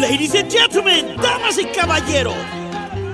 [0.00, 2.36] Ladies and gentlemen, damas y caballeros,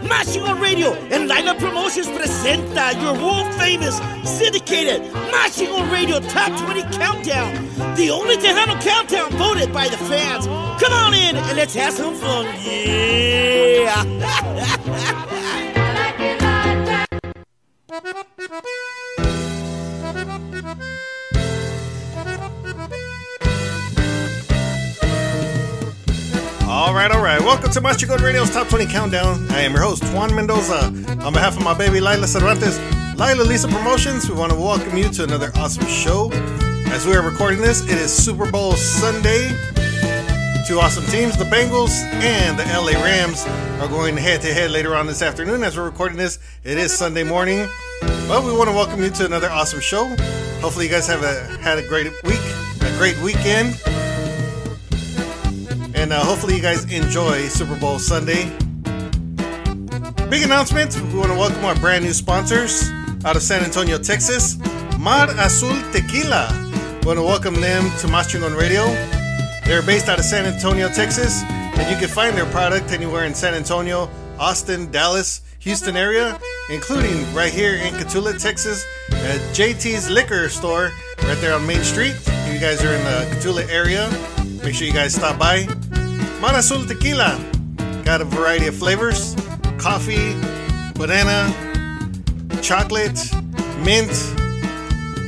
[0.09, 5.01] Mas Chingon Radio and Lineup Promotions presenta your world famous syndicated
[5.31, 7.55] Mas Chingon Radio Top 20 Countdown,
[7.95, 10.47] the only Tejano countdown voted by the fans.
[10.83, 12.47] Come on in and let's have some fun.
[12.65, 14.03] Yeah!
[26.83, 27.41] All right, all right.
[27.41, 29.49] Welcome to Mas Chingon Radio's Top 20 Countdown.
[29.53, 30.87] I am your host, Juan Mendoza.
[31.25, 32.77] On behalf of my baby Lila Cervantes,
[33.15, 36.29] Lilah Lisa Promotions, we want to welcome you to another awesome show.
[36.91, 39.51] As we are recording this, it is Super Bowl Sunday.
[40.67, 43.47] Two awesome teams, the Bengals and the LA Rams,
[43.81, 45.63] are going head to head later on this afternoon.
[45.63, 47.69] As we're recording this, it is Sunday morning.
[48.27, 50.09] But we want to welcome you to another awesome show.
[50.61, 52.43] Hopefully, you guys have a, had a great week,
[52.81, 53.81] a great weekend.
[56.03, 58.51] And uh, hopefully, you guys enjoy Super Bowl Sunday.
[60.29, 62.91] Big announcement we want to welcome our brand new sponsors
[63.25, 64.59] out of San Antonio, Texas
[64.99, 66.49] Mar Azul Tequila.
[67.03, 68.87] We want to welcome them to Mas Chingon Radio.
[69.65, 73.33] They're based out of San Antonio, Texas, and you can find their product anywhere in
[73.33, 74.11] San Antonio,
[74.41, 76.37] Austin, Dallas, Houston area,
[76.69, 82.17] including right here in Cotulla, Texas, at JT's Liquor Store right there on Main Street.
[82.27, 84.11] If you guys are in the Cotulla area,
[84.65, 85.69] make sure you guys stop by.
[86.43, 87.39] Mar Azul Tequila
[88.05, 89.37] got a variety of flavors
[89.79, 90.35] coffee,
[90.95, 91.55] banana,
[92.63, 93.17] chocolate,
[93.85, 94.11] mint,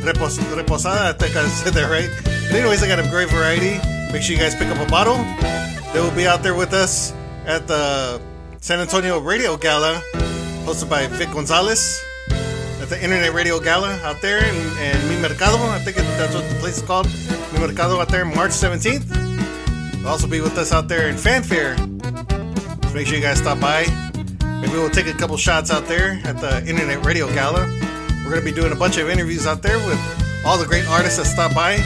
[0.02, 1.02] repos- reposada.
[1.02, 2.10] I think I said that right.
[2.50, 3.78] But anyways, I got a great variety.
[4.12, 5.18] Make sure you guys pick up a bottle.
[5.92, 7.12] They will be out there with us
[7.46, 8.20] at the
[8.60, 10.02] San Antonio Radio Gala,
[10.66, 12.02] hosted by Vic Gonzalez
[12.82, 15.58] at the Internet Radio Gala out there in, in Mi Mercado.
[15.70, 17.06] I think it, that's what the place is called.
[17.52, 19.23] Mi Mercado out there, March 17th.
[20.06, 21.76] Also be with us out there in Fanfare.
[21.78, 23.86] So make sure you guys stop by.
[24.60, 27.66] Maybe we'll take a couple shots out there at the Internet Radio Gala.
[28.24, 29.98] We're going to be doing a bunch of interviews out there with
[30.46, 31.76] all the great artists that stop by.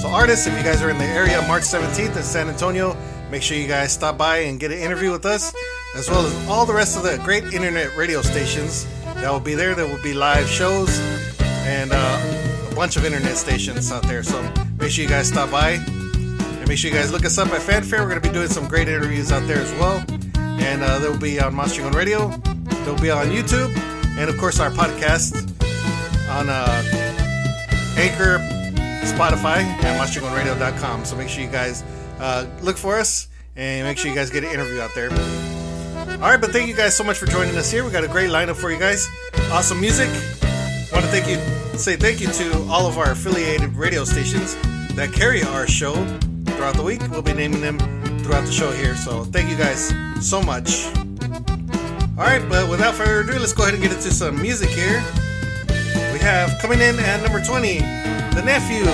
[0.00, 2.96] So, artists, if you guys are in the area, March 17th in San Antonio,
[3.30, 5.54] make sure you guys stop by and get an interview with us,
[5.96, 9.54] as well as all the rest of the great internet radio stations that will be
[9.54, 9.74] there.
[9.74, 10.98] There will be live shows
[11.40, 14.22] and uh, a bunch of internet stations out there.
[14.24, 14.42] So,
[14.78, 16.01] make sure you guys stop by.
[16.72, 18.00] Make sure you guys look us up at Fanfare.
[18.00, 20.02] We're going to be doing some great interviews out there as well.
[20.36, 22.28] And uh, they'll be on Mas Chingon Radio.
[22.86, 23.76] They'll be on YouTube.
[24.16, 25.50] And of course, our podcast
[26.30, 26.82] on uh,
[27.98, 28.38] Anchor,
[29.04, 31.04] Spotify, and MasChingonRadio.com.
[31.04, 31.84] So make sure you guys
[32.18, 35.10] uh, look for us and make sure you guys get an interview out there.
[35.10, 37.84] All right, but thank you guys so much for joining us here.
[37.84, 39.06] We got a great lineup for you guys.
[39.50, 40.08] Awesome music.
[40.08, 41.36] I want to thank you,
[41.78, 44.56] say thank you to all of our affiliated radio stations
[44.94, 45.92] that carry our show
[46.62, 47.00] throughout the week.
[47.10, 47.76] We'll be naming them
[48.20, 48.94] throughout the show here.
[48.94, 50.86] So thank you guys so much.
[52.16, 55.02] All right, but without further ado, let's go ahead and get into some music here.
[56.12, 58.88] We have coming in at number 20, the nephew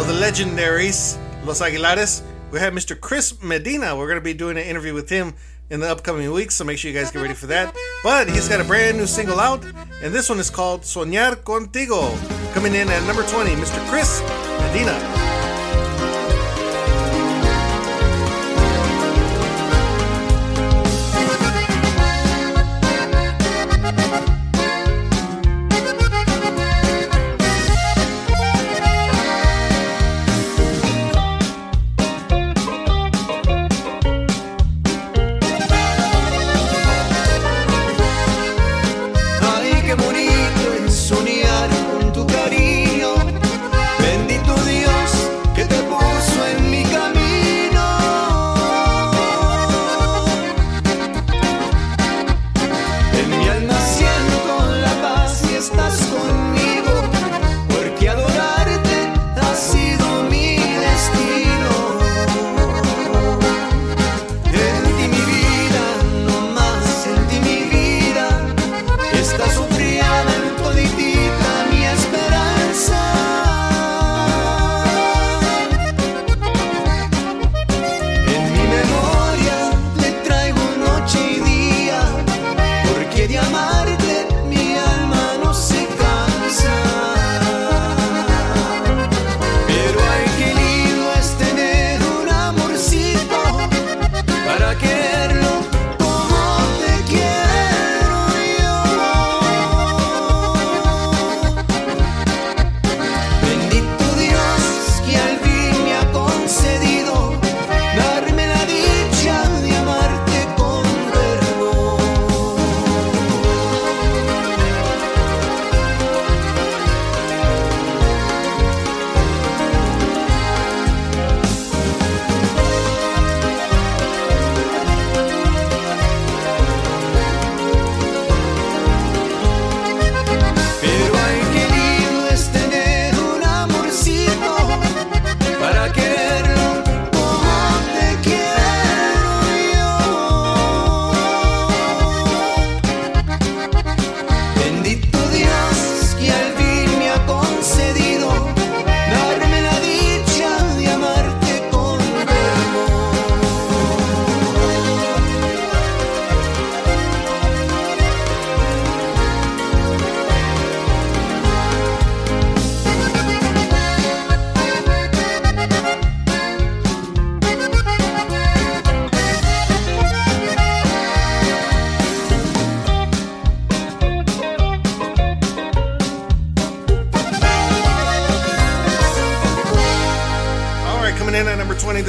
[0.00, 2.22] of the legendaries Los Aguilares.
[2.52, 2.98] We have Mr.
[2.98, 3.94] Chris Medina.
[3.94, 5.34] We're going to be doing an interview with him
[5.68, 7.76] in the upcoming weeks, so make sure you guys get ready for that.
[8.02, 9.62] But he's got a brand new single out,
[10.02, 12.16] and this one is called Soñar Contigo.
[12.54, 13.86] Coming in at number 20, Mr.
[13.90, 14.22] Chris
[14.62, 15.29] Medina.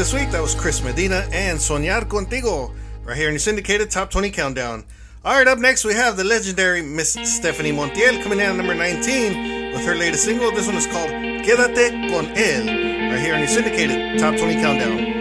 [0.01, 2.73] This week, that was Chris Medina and Soñar Contigo,
[3.05, 4.83] right here in the syndicated Top 20 Countdown.
[5.23, 8.75] All right, up next we have the legendary Miss Stephanie Montiel coming in at number
[8.75, 10.51] 19 with her latest single.
[10.51, 15.20] This one is called Quédate con él, right here in the syndicated Top 20 Countdown.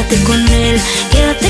[0.00, 0.80] quédate con él,
[1.10, 1.49] quédate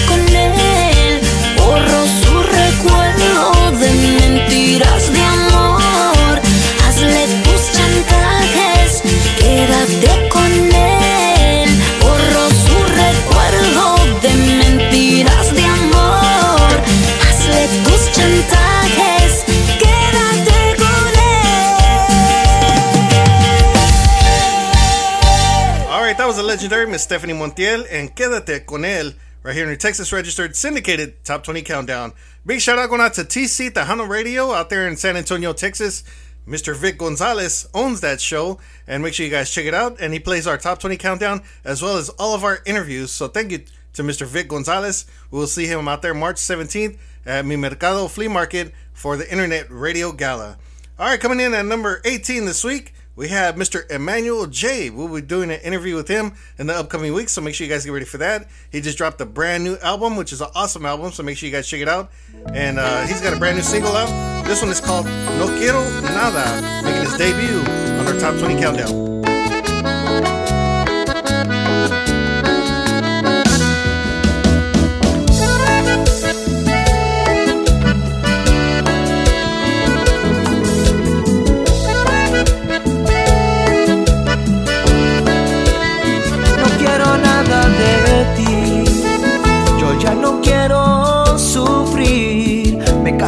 [27.00, 31.62] Stephanie Montiel and Quédate con él right here in your Texas registered syndicated top 20
[31.62, 32.12] countdown.
[32.44, 36.04] Big shout out going out to TC Tejano Radio out there in San Antonio, Texas.
[36.46, 36.76] Mr.
[36.76, 39.98] Vic Gonzalez owns that show, and make sure you guys check it out.
[40.00, 43.10] And he plays our top 20 countdown as well as all of our interviews.
[43.10, 43.64] So thank you
[43.94, 44.26] to Mr.
[44.26, 45.06] Vic Gonzalez.
[45.30, 49.30] We will see him out there March 17th at Mi Mercado Flea Market for the
[49.30, 50.58] Internet Radio Gala.
[50.98, 53.88] All right, coming in at number 18 this week we have Mr.
[53.90, 54.90] Emmanuel J.
[54.90, 57.72] We'll be doing an interview with him in the upcoming weeks, so make sure you
[57.72, 58.48] guys get ready for that.
[58.70, 61.46] He just dropped a brand new album, which is an awesome album, so make sure
[61.46, 62.10] you guys check it out.
[62.54, 64.44] And uh, he's got a brand new single out.
[64.46, 69.09] This one is called No Quiero Nada, making his debut on our Top 20 Countdown.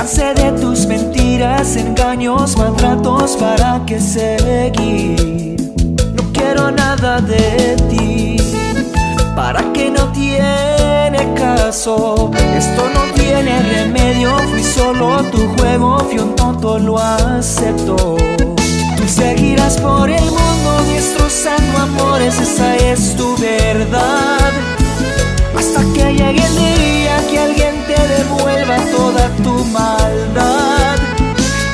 [0.03, 5.73] Cansé de tus mentiras, engaños, maltratos, ¿para que seguir?
[6.17, 8.37] No quiero nada de ti,
[9.37, 12.33] para que no tiene caso.
[12.35, 18.17] Esto no tiene remedio, fui solo tu juego, fui un tonto, lo acepto.
[18.97, 24.51] Tú seguirás por el mundo destrozando amores, esa es tu verdad.
[25.57, 27.72] Hasta que llegue el día que alguien
[28.07, 30.97] devuelva toda tu maldad.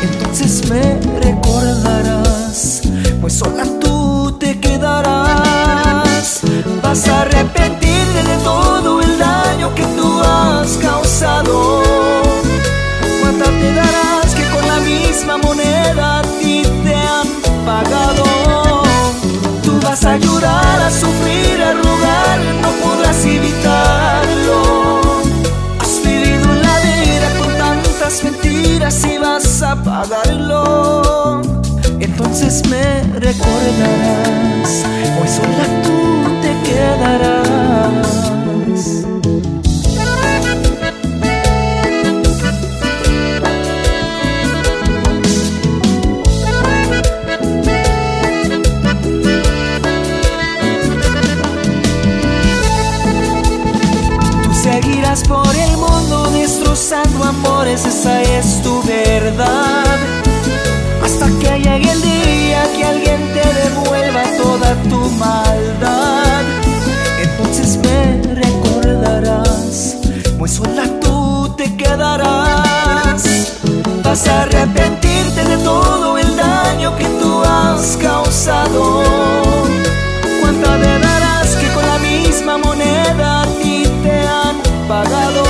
[0.02, 2.82] Entonces me recordarás,
[3.20, 6.40] pues sola tú te quedarás.
[6.82, 11.82] Vas a arrepentirte de todo el daño que tú has causado.
[13.20, 17.28] ¿Cuánta te darás que con la misma moneda a ti te han
[17.66, 18.82] pagado?
[19.62, 21.38] Tú vas a llorar, a sufrir,
[28.25, 31.43] mentiras y vas a pagarlo.
[32.01, 34.85] Entonces me recordarás,
[35.21, 38.09] hoy sola tú te quedarás.
[54.43, 55.77] Tú seguirás por el
[56.78, 59.99] destrozando amores, esa es tu verdad.
[61.02, 66.42] Hasta que llegue el día que alguien te devuelva toda tu maldad.
[67.20, 69.97] Entonces me recordarás,
[70.38, 73.25] pues sola tú te quedarás.
[74.04, 79.02] Vas a arrepentirte de todo el daño que tú has causado.
[80.40, 84.56] ¿Cuánta darás que con la misma moneda a ti te han
[84.87, 85.48] pagado?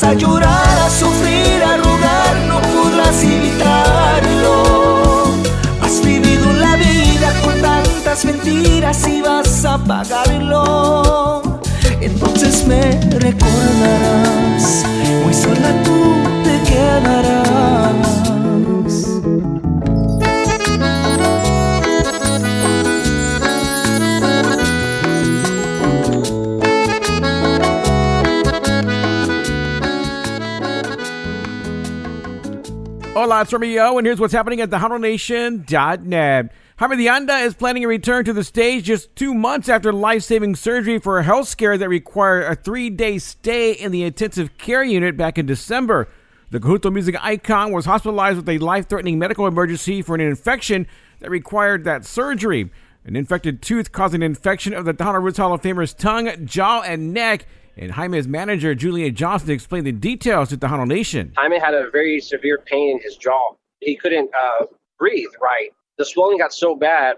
[0.00, 4.62] A llorar, a sufrir, a rogar, no podrás evitarlo.
[5.82, 11.60] Has vivido la vida con tantas mentiras y vas a pagarlo.
[12.00, 14.84] Entonces me recordarás,
[15.24, 16.14] muy sola tú
[16.44, 18.37] te quedarás.
[33.28, 36.50] Hola, it's Romeo, and here's what's happening at thetejanonation.net.
[36.78, 40.98] Jaime Anda is planning a return to the stage just two months after life-saving surgery
[40.98, 45.36] for a health scare that required a three-day stay in the intensive care unit back
[45.36, 46.08] in December.
[46.48, 50.86] The Conjunto music icon was hospitalized with a life-threatening medical emergency for an infection
[51.20, 52.70] that required that surgery.
[53.04, 56.80] An infected tooth caused an infection of the Tejano Roots Hall of Famer's tongue, jaw,
[56.80, 57.46] and neck.
[57.78, 61.32] And Jaime's manager, Julian Johnson, explained the details to Tejano Nation.
[61.36, 63.54] Jaime had a very severe pain in his jaw.
[63.80, 64.66] He couldn't uh,
[64.98, 65.70] breathe right.
[65.96, 67.16] The swelling got so bad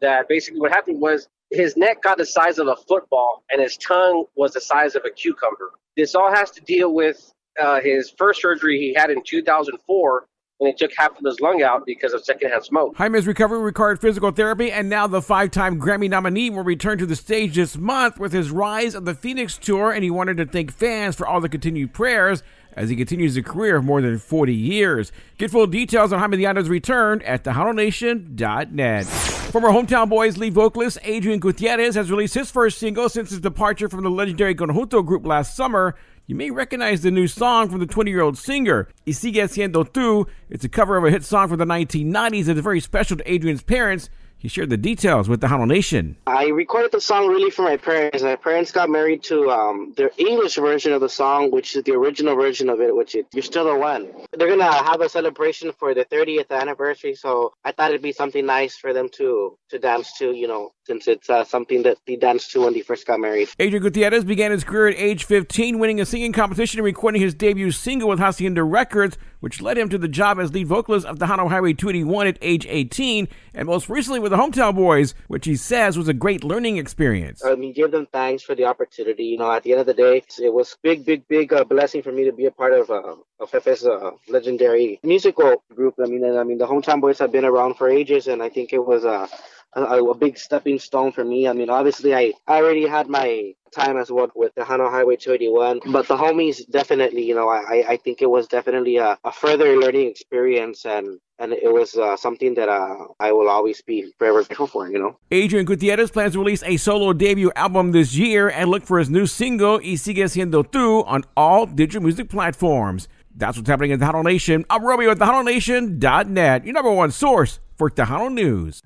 [0.00, 3.76] that basically what happened was his neck got the size of a football and his
[3.76, 5.70] tongue was the size of a cucumber.
[5.96, 10.26] This all has to deal with uh, his first surgery he had in 2004
[10.60, 12.94] when they took half of his lung out because of secondhand smoke.
[12.94, 17.06] Jaime's recovery required physical therapy, and now the five time Grammy nominee will return to
[17.06, 20.44] the stage this month with his Rise of the Phoenix tour, and he wanted to
[20.44, 22.42] thank fans for all the continued prayers
[22.74, 25.12] as he continues a career of more than 40 years.
[25.38, 29.06] Get full details on Jaime de Anda's return at thetejanonation.net.
[29.06, 33.88] Former Hometown Boys lead vocalist Adrian Gutierrez has released his first single since his departure
[33.88, 35.96] from the legendary Conjunto group last summer.
[36.26, 39.84] You may recognize the new song from the 20 year old singer, Y Sigue Siendo
[39.84, 40.28] Tú.
[40.48, 43.32] It's a cover of a hit song from the 1990s and is very special to
[43.32, 44.10] Adrian's parents.
[44.40, 46.16] He shared the details with the Tejano Nation.
[46.26, 48.22] I recorded the song really for my parents.
[48.22, 51.92] My parents got married to um, their English version of the song, which is the
[51.92, 54.08] original version of it, which is You're Still the One.
[54.32, 58.12] They're going to have a celebration for the 30th anniversary, so I thought it'd be
[58.12, 61.98] something nice for them to, to dance to, you know, since it's uh, something that
[62.04, 63.48] he danced to when he first got married.
[63.60, 67.32] Adrian Gutierrez began his career at age 15, winning a singing competition and recording his
[67.32, 71.20] debut single with Hacienda Records, which led him to the job as lead vocalist of
[71.20, 75.46] the Tejano Highway 281 at age 18, and most recently with the Hometown Boys, which
[75.46, 77.44] he says was a great learning experience.
[77.44, 79.26] I mean, give them thanks for the opportunity.
[79.26, 82.02] You know, at the end of the day, it was big, big, big uh, blessing
[82.02, 85.94] for me to be a part of uh, of Fefe's uh, legendary musical group.
[86.02, 88.48] I mean, and I mean, the Hometown Boys have been around for ages, and I
[88.48, 89.28] think it was uh,
[89.74, 91.48] a, a big stepping stone for me.
[91.48, 95.16] I mean, obviously, I, I already had my time as well with the Tejano Highway
[95.16, 99.32] 281, but the homies definitely, you know, I, I think it was definitely a, a
[99.32, 104.12] further learning experience and and it was uh, something that uh, I will always be
[104.18, 105.16] forever grateful for, you know.
[105.30, 109.08] Adrian Gutierrez plans to release a solo debut album this year and look for his
[109.08, 113.08] new single, Y Sigue Siendo Tú, on all digital music platforms.
[113.34, 114.66] That's what's happening at the Tejano Nation.
[114.68, 118.82] I'm Romeo at thetejanonation.net, your number one source for Tejano News.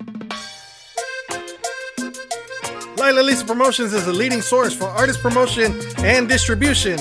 [3.05, 6.97] Lilah Lisa Promotions is a leading source for artist promotion and distribution.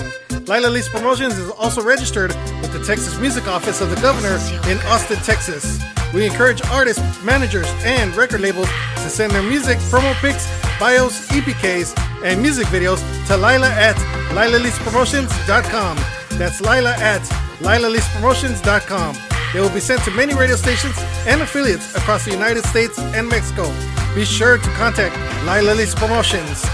[0.50, 4.36] Lilah Lisa Promotions is also registered with the Texas Music Office of the Governor
[4.69, 5.81] in Austin, Texas.
[6.13, 10.45] We encourage artists, managers, and record labels to send their music, promo pics,
[10.77, 13.95] bios, EPKs, and music videos to Lila at
[14.36, 15.98] LilaLisaPromotions.com.
[16.38, 17.22] That's Lila at
[17.62, 19.33] LilaLisaPromotions.com.
[19.53, 20.95] They will be sent to many radio stations
[21.27, 23.72] and affiliates across the United States and Mexico.
[24.15, 26.65] Be sure to contact Lilah Lisa Promotions.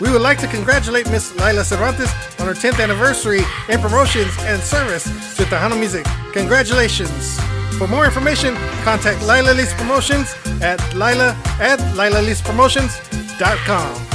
[0.00, 4.62] We would like to congratulate Miss Lila Cervantes on her 10th anniversary in promotions and
[4.62, 5.04] service
[5.36, 6.06] to Tejano music.
[6.32, 7.38] Congratulations!
[7.78, 14.06] For more information, contact Lilah Lisa Promotions at lila at lilalisapromotions.com.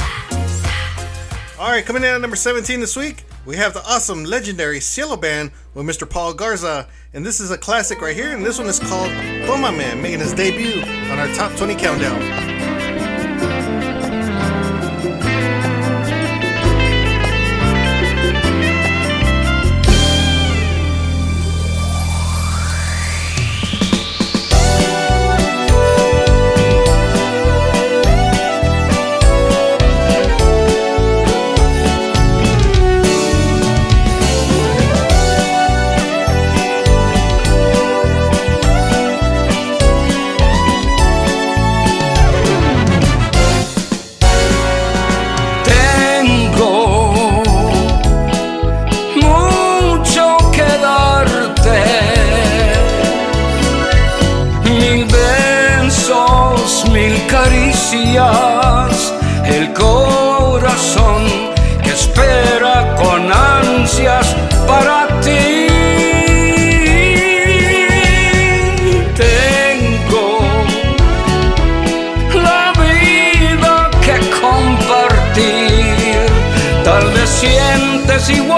[1.58, 5.16] All right, coming in at number 17 this week, we have the awesome, legendary Cielo
[5.16, 6.08] Band with Mr.
[6.08, 6.88] Paul Garza.
[7.12, 10.32] And this is a classic right here, and this one is called Tómame, making his
[10.32, 12.53] debut on our top 20 countdown.
[57.92, 61.22] El corazón
[61.82, 64.34] que espera con ansias
[64.66, 65.66] para ti.
[69.14, 70.38] Tengo
[72.42, 76.26] la vida que compartir,
[76.84, 78.53] tal vez sientes igual.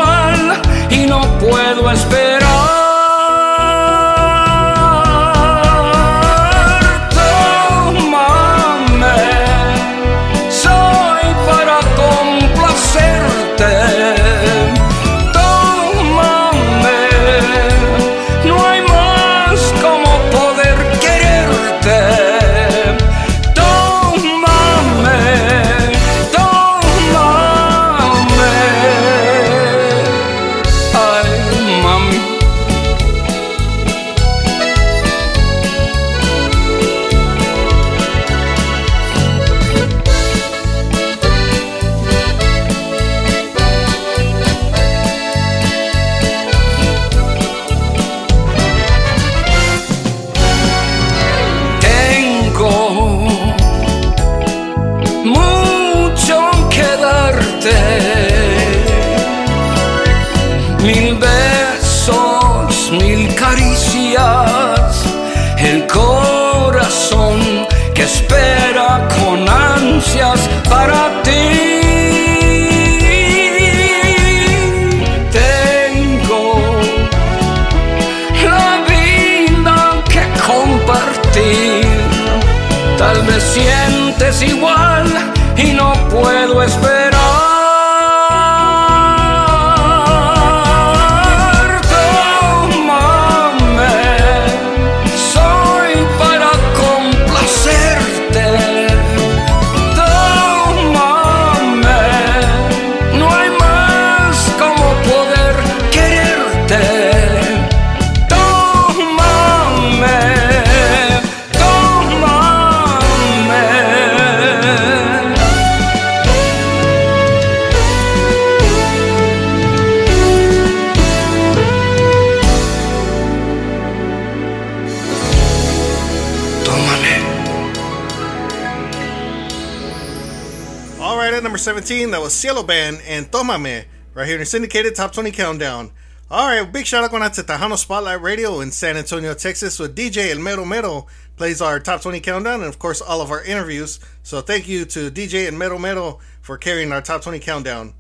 [134.47, 135.91] Syndicated Top 20 Countdown.
[136.29, 139.79] All right, big shout out going out to Tejano Spotlight Radio in San Antonio, Texas,
[139.79, 141.07] with DJ El Mero Mero
[141.37, 144.01] plays our Top 20 Countdown and, of course, all of our interviews.
[144.23, 147.95] So thank you to DJ El Mero Mero for carrying our Top 20 Countdown.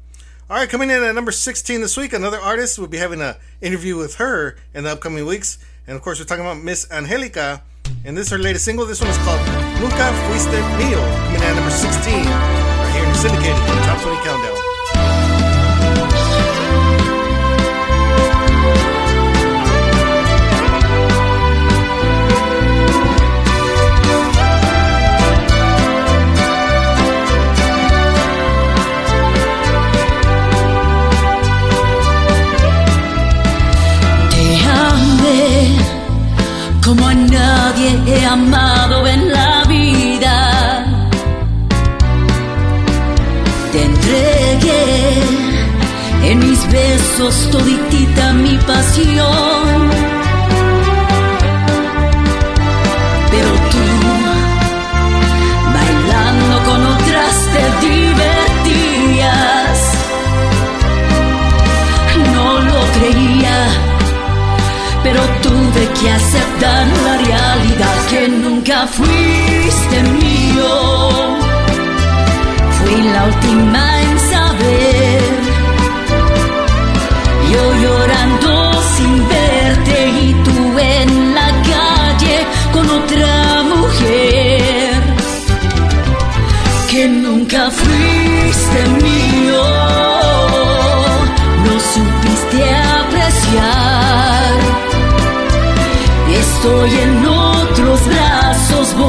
[0.51, 2.79] All right, coming in at number 16 this week, another artist.
[2.79, 5.59] We'll be having an interview with her in the upcoming weeks.
[5.87, 7.63] And, of course, we're talking about Miss Angelica.
[8.05, 8.87] And this is her latest single.
[8.87, 9.41] This one is called
[9.81, 14.17] Nunca Fuiste Mío, coming in at number 16 right here in the syndicated Top 20
[14.25, 14.56] Countdown.
[37.77, 40.85] Nadie he amado en la vida.
[43.73, 45.23] Te entregué
[46.25, 49.91] en mis besos toditita mi pasión.
[53.31, 53.85] Pero tú,
[55.75, 58.36] bailando con otras, te divertías.
[65.57, 70.73] Tuve que aceptar la realidad que nunca fuiste mío.
[72.79, 75.23] Fui la última en saber.
[77.53, 78.51] Yo llorando
[78.97, 82.39] sin verte y tú en la calle
[82.75, 84.95] con otra mujer
[86.91, 89.65] que nunca fuiste mío.
[91.65, 92.61] No supiste
[93.01, 93.96] apreciar.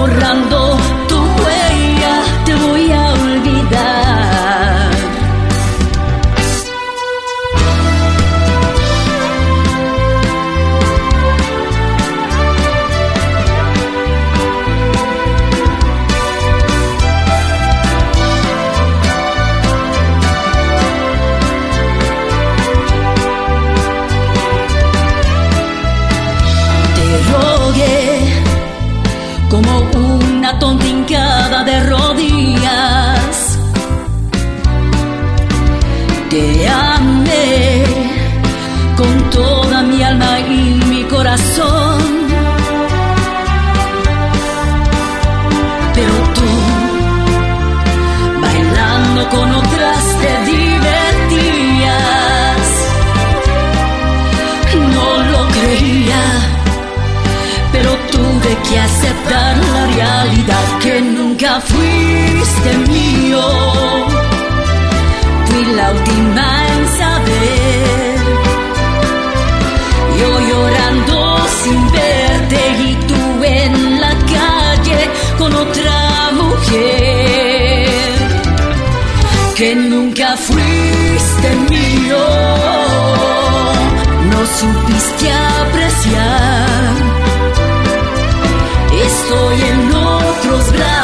[0.08, 0.37] Borrando
[58.70, 63.42] que aceptar la realidad que nunca fuiste mío.
[65.46, 68.18] Fui la última en saber.
[70.20, 75.00] Yo llorando sin verte y tú en la calle
[75.38, 77.88] con otra mujer
[79.56, 82.24] que nunca fuiste mío.
[84.32, 87.07] No supiste apreciar.
[89.30, 90.97] Estoy en otros brazos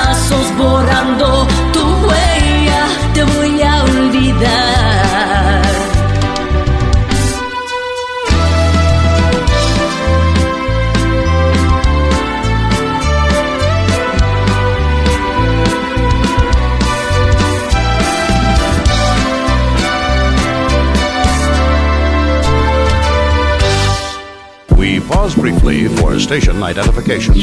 [25.64, 27.34] briefly for station identification.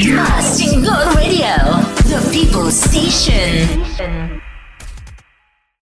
[0.42, 1.56] Single Radio,
[2.04, 3.90] the people's station.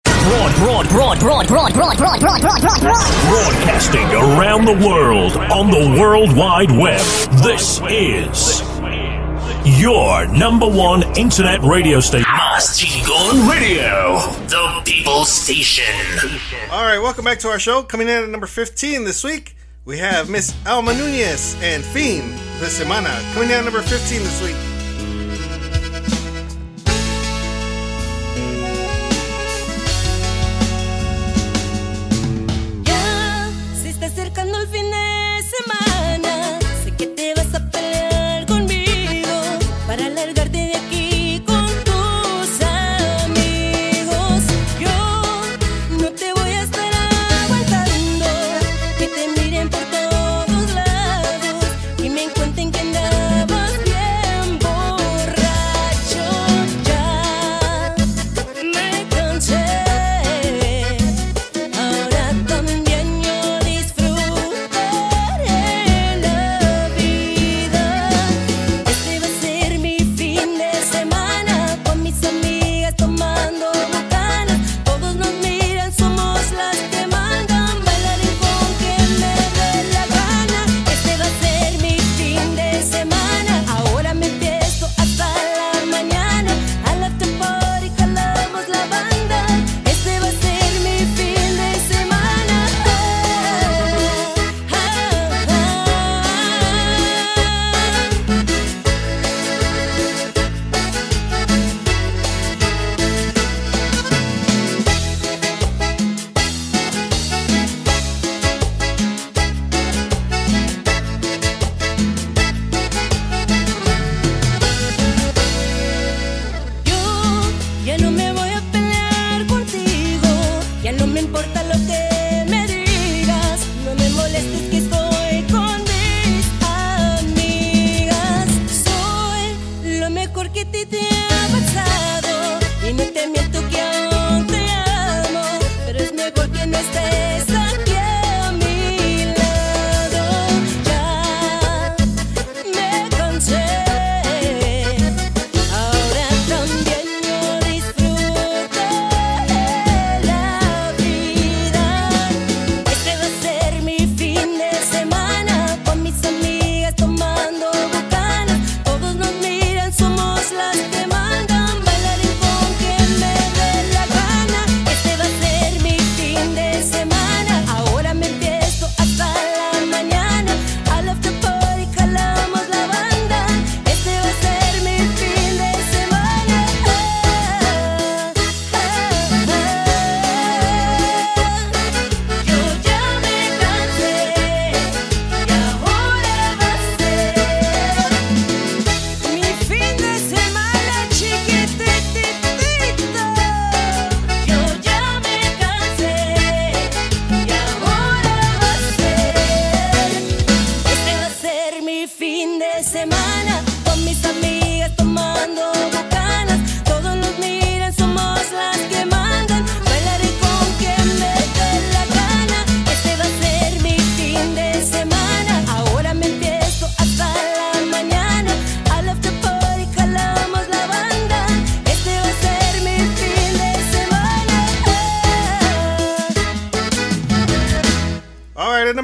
[0.05, 2.81] Broad, broad, broad, broad, broad, broad, broad, broad, broad, broad, broad.
[3.29, 7.01] Broadcasting around the world on the World Wide Web.
[7.43, 8.61] This is
[9.81, 12.27] your number one internet radio station.
[12.59, 15.85] Single Radio, the people's station.
[16.71, 17.83] All right, welcome back to our show.
[17.83, 22.67] Coming in at number 15 this week, we have Miss Alma Nunez and Fin de
[22.67, 23.11] Semana.
[23.35, 24.70] Coming in at number 15 this week.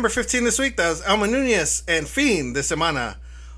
[0.07, 3.17] Number 15 this week, that was Alma Nunez and Fin de semana.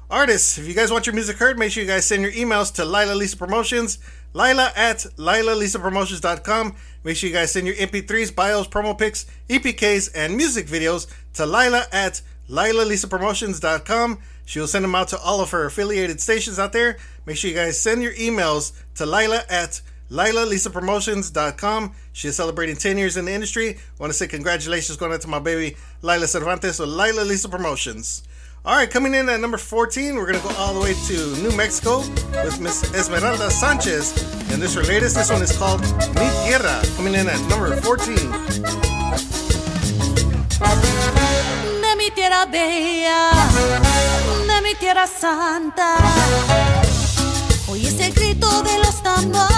[0.09, 2.75] Artists, if you guys want your music heard, make sure you guys send your emails
[2.77, 3.99] to Lilah Lisa Promotions,
[4.33, 6.75] Lila at LilaLisaPromotions.com.
[7.05, 11.45] Make sure you guys send your MP3s, bios, promo pics, EPKs, and music videos to
[11.45, 14.19] Lila at LilaLisaPromotions.com.
[14.47, 16.97] She'll send them out to all of her affiliated stations out there.
[17.27, 21.95] Make sure you guys send your emails to Lila at LilaLisaPromotions.com.
[22.13, 23.79] She is celebrating 10 years in the industry.
[23.99, 28.23] want to say congratulations going out to my baby Lila Cervantes with Lilah Lisa Promotions.
[28.65, 31.43] All right, coming in at number 14, we're going to go all the way to
[31.43, 31.99] New Mexico
[32.45, 34.13] with Miss Esmeralda Sanchez.
[34.53, 35.17] And this is her latest.
[35.17, 38.17] This one is called Mi Tierra, coming in at number 14.
[41.81, 43.31] de mi tierra bella,
[44.47, 45.97] de mi tierra santa.
[47.69, 49.58] Hoy es el grito de los tambores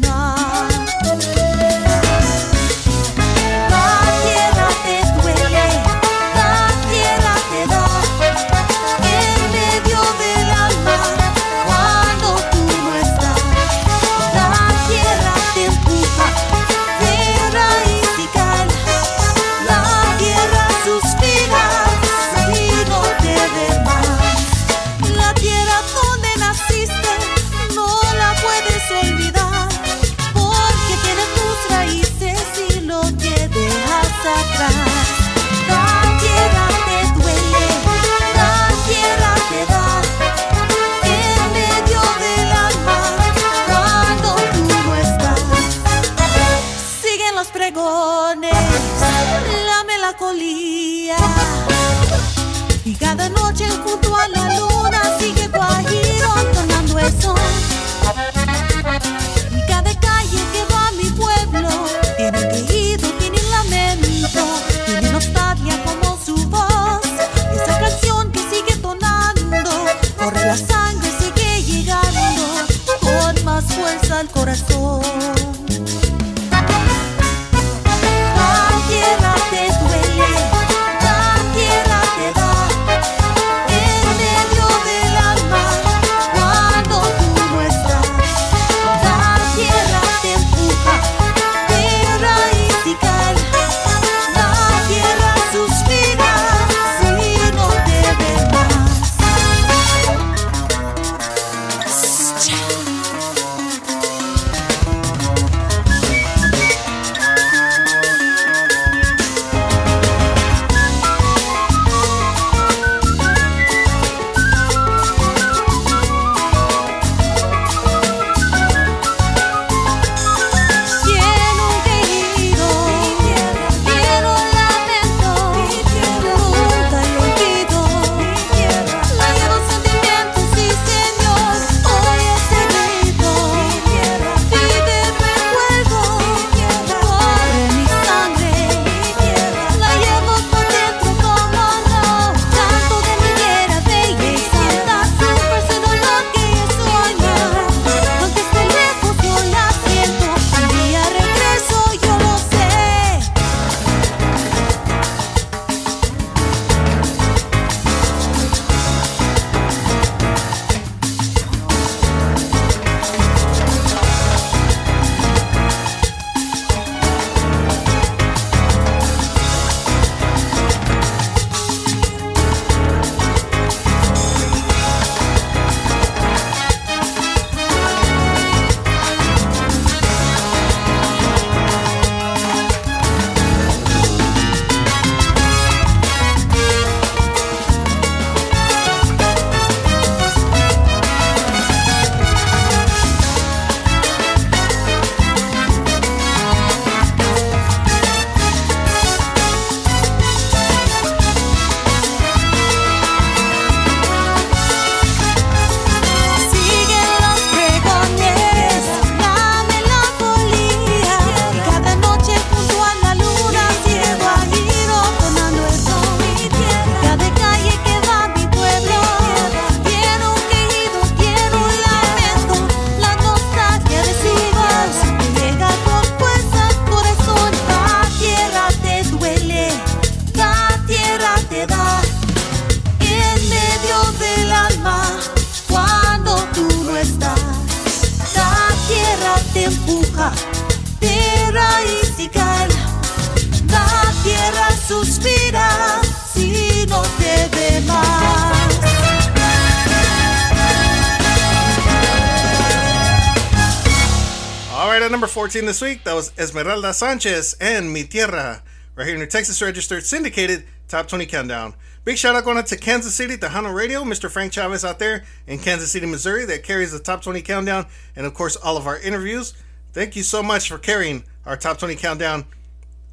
[255.51, 258.63] 14 this week, that was Esmeralda Sanchez and Mi Tierra,
[258.95, 261.73] right here in your Texas Registered Syndicated Top 20 Countdown.
[262.05, 264.31] Big shout out going out to Kansas City Tejano Radio, Mr.
[264.31, 267.85] Frank Chavez out there in Kansas City, Missouri, that carries the Top 20 Countdown
[268.15, 269.53] and, of course, all of our interviews.
[269.91, 272.45] Thank you so much for carrying our Top 20 Countdown.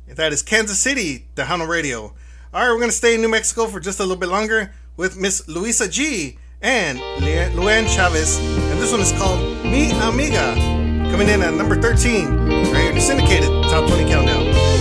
[0.07, 2.03] That is Kansas City Tejano Radio.
[2.03, 2.13] All
[2.53, 5.17] right, we're going to stay in New Mexico for just a little bit longer with
[5.17, 8.39] Miss Luisa G and Luann Chavez.
[8.39, 10.78] And this one is called Mi Amiga.
[11.11, 12.37] Coming in at number 13,
[12.71, 14.78] right here to Syndicated Top 20 Countdown.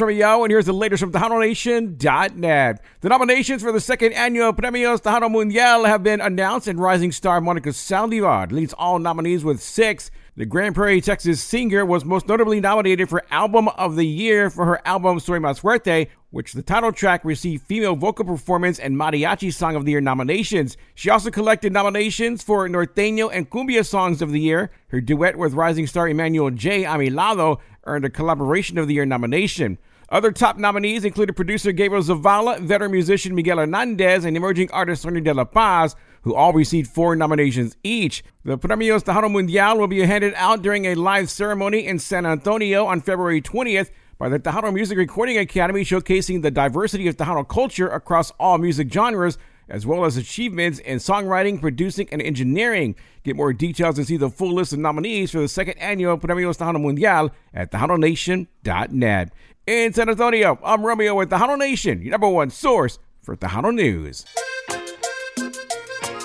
[0.00, 2.84] Romeo, and here's the latest from TejanoNation.net.
[3.00, 7.40] The nominations for the second annual Premios Tejano Mundial have been announced, and rising star
[7.40, 10.10] Monica Saldivar leads all nominees with six.
[10.36, 14.64] The Grand Prairie, Texas singer was most notably nominated for Album of the Year for
[14.64, 19.52] her album Soy Más Fuerte, which the title track received Female Vocal Performance and Mariachi
[19.52, 20.76] Song of the Year nominations.
[20.94, 24.70] She also collected nominations for Norteño and Cumbia Songs of the Year.
[24.88, 26.84] Her duet with rising star Emmanuel J.
[26.84, 29.78] Amilado earned a Collaboration of the Year nomination.
[30.10, 35.20] Other top nominees included producer Gabriel Zavala, veteran musician Miguel Hernandez, and emerging artist Sonia
[35.20, 38.24] de la Paz, who all received four nominations each.
[38.44, 42.86] The Premios Tejano Mundial will be handed out during a live ceremony in San Antonio
[42.86, 47.88] on February 20th by the Tejano Music Recording Academy, showcasing the diversity of Tejano culture
[47.88, 49.38] across all music genres,
[49.68, 52.96] as well as achievements in songwriting, producing, and engineering.
[53.22, 56.58] Get more details and see the full list of nominees for the second annual Premios
[56.58, 59.32] Tejano Mundial at TejanoNation.net.
[59.70, 63.72] In San Antonio, I'm Romeo with the Tejano Nation, your number one source for Tejano
[63.72, 64.24] News.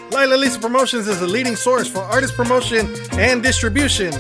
[0.10, 4.12] Lilah Lisa Promotions is the leading source for artist promotion and distribution.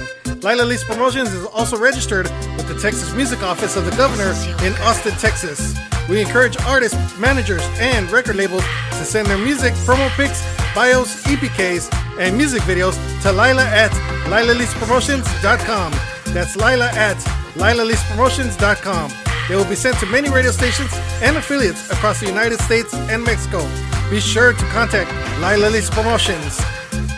[0.43, 4.29] Lilah Lisa Promotions is also registered with the Texas Music Office of the Governor
[4.63, 5.75] in Austin, Texas.
[6.07, 10.45] We encourage artists, managers, and record labels to send their music, promo pics,
[10.75, 13.89] bios, EPKs, and music videos to Lila at
[14.29, 16.14] LilahLisaPromotions.com.
[16.35, 17.15] That's Lila at
[17.55, 19.11] LilahLisaPromotions.com.
[19.47, 23.23] They will be sent to many radio stations and affiliates across the United States and
[23.23, 23.65] Mexico.
[24.09, 25.09] Be sure to contact
[25.39, 26.59] Lilah Lisa Promotions.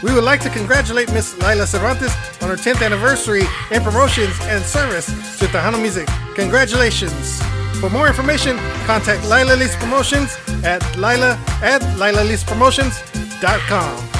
[0.04, 2.14] We would like to congratulate Miss Lila Cervantes
[2.44, 5.08] on her 10th anniversary in promotions and service
[5.40, 6.08] to Tejano music.
[6.36, 7.42] Congratulations!
[7.82, 8.56] For more information,
[8.86, 14.17] contact Lilah Lisa Promotions at Lila at LilahLisaPromotions.com.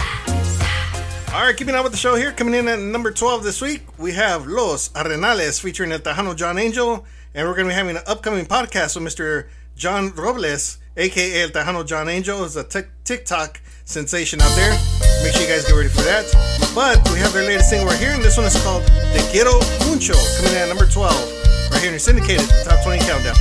[1.34, 2.32] All right, keeping on with the show here.
[2.32, 6.58] Coming in at number 12 this week, we have Los Arenales featuring El Tejano John
[6.58, 7.06] Angel.
[7.36, 9.48] And we're going to be having an upcoming podcast with Mr.
[9.76, 14.72] John Robles, aka El Tejano John Angel, is a TikTok sensation out there.
[15.22, 16.26] Make sure you guys get ready for that.
[16.74, 20.16] But we have their latest right here, and this one is called Te Quiero Mucho,
[20.38, 23.36] coming in at number 12, right here in your syndicated Top 20 Countdown.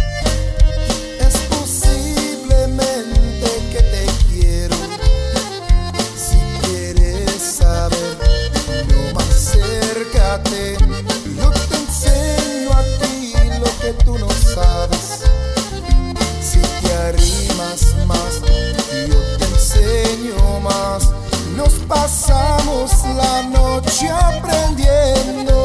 [19.09, 21.11] Yo te enseño más.
[21.57, 25.56] Nos pasamos la noche aprendiendo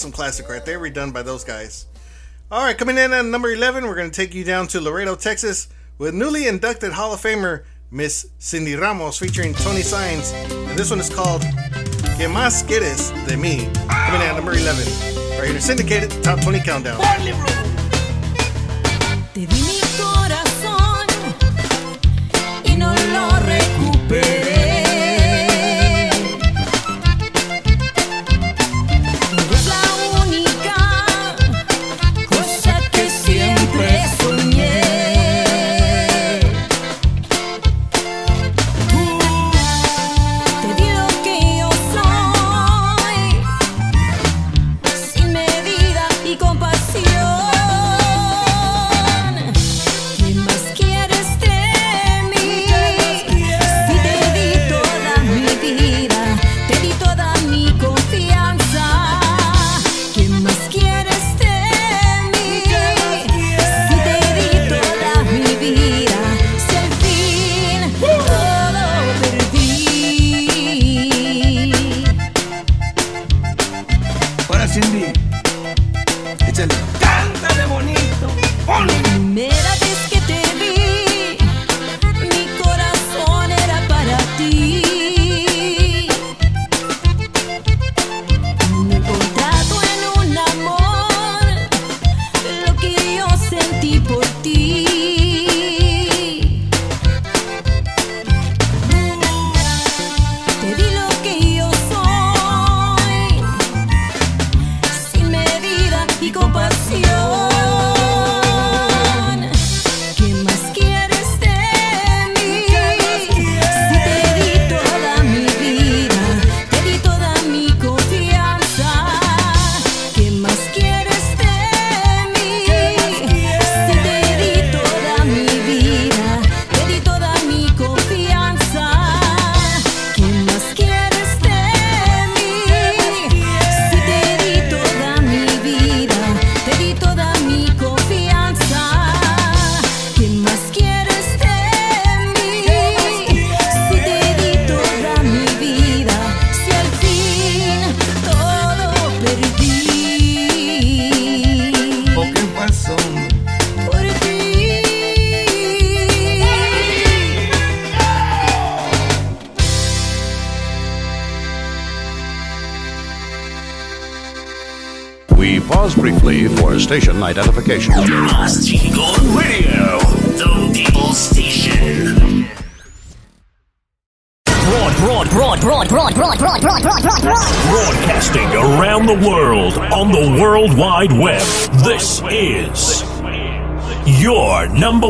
[0.00, 1.84] Awesome classic right there, redone by those guys.
[2.50, 5.14] All right, coming in at number 11, we're going to take you down to Laredo,
[5.14, 10.32] Texas with newly inducted Hall of Famer Miss Cindy Ramos featuring Tony Signs.
[10.32, 13.70] And this one is called Que Más Quieres de Mí,
[14.06, 15.38] coming in at number 11.
[15.38, 16.98] Right here, syndicated top 20 countdown.
[19.34, 21.06] Te di mi corazón
[22.64, 24.59] y no lo recuperé.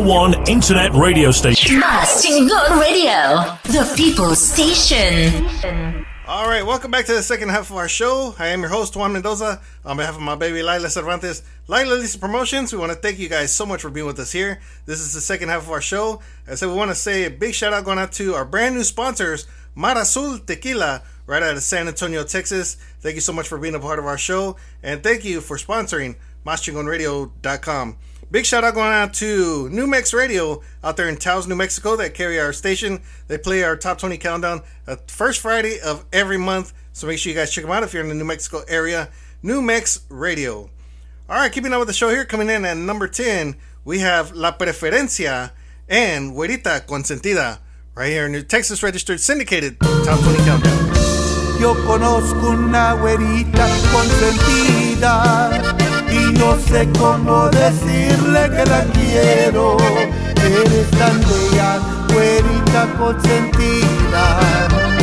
[0.01, 1.79] One internet radio station.
[1.79, 6.07] Más Chingón Radio, the people station.
[6.27, 8.35] All right, welcome back to the second half of our show.
[8.39, 9.61] I am your host, Juan Mendoza.
[9.85, 13.29] On behalf of my baby Lila Cervantes, Lilah Lisa Promotions, we want to thank you
[13.29, 14.63] guys so much for being with us here.
[14.87, 16.23] This is the second half of our show.
[16.49, 18.77] I said we want to say a big shout out going out to our brand
[18.77, 22.77] new sponsors, Mar Azul Tequila, right out of San Antonio, Texas.
[23.01, 25.59] Thank you so much for being a part of our show, and thank you for
[25.59, 27.99] sponsoring MasChingonRadio.com.
[28.31, 31.97] Big shout out going out to New Mex Radio out there in Taos, New Mexico
[31.97, 33.01] that carry our station.
[33.27, 36.73] They play our top 20 countdown uh, first Friday of every month.
[36.93, 39.09] So make sure you guys check them out if you're in the New Mexico area.
[39.43, 40.71] New Mex Radio.
[41.29, 44.31] All right, keeping up with the show here, coming in at number 10, we have
[44.33, 45.51] La Preferencia
[45.89, 47.59] and Güerita Consentida
[47.97, 50.91] right here in New Texas registered syndicated top 20 countdown.
[51.61, 55.70] Yo conozco una güerita consentida
[56.41, 59.77] no sé cómo decirle que la quiero.
[60.37, 61.79] Eres tan bella,
[62.13, 64.25] güerita consentida,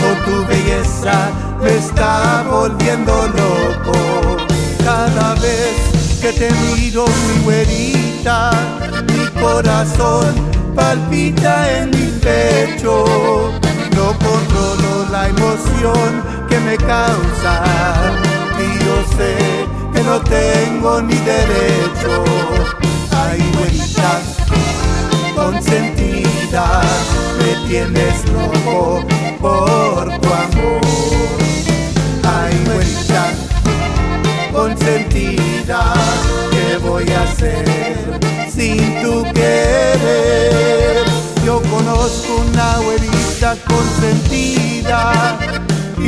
[0.02, 1.30] con tu belleza
[1.62, 4.38] me está volviendo loco.
[4.84, 8.52] Cada vez que te miro, mi güerita,
[9.14, 10.34] mi corazón
[10.76, 13.06] palpita en mi pecho.
[13.96, 17.64] No controlo la emoción que me causa
[18.60, 19.57] y yo sé
[20.08, 22.24] no tengo ni derecho.
[23.12, 24.22] Ay, güerita
[25.36, 26.82] consentida,
[27.38, 29.04] me tienes loco
[29.42, 30.82] por tu amor.
[32.24, 33.24] Ay, güerita
[34.54, 35.94] consentida,
[36.52, 37.66] ¿qué voy a hacer
[38.50, 41.06] sin tu querer?
[41.46, 45.38] Yo conozco una güerita consentida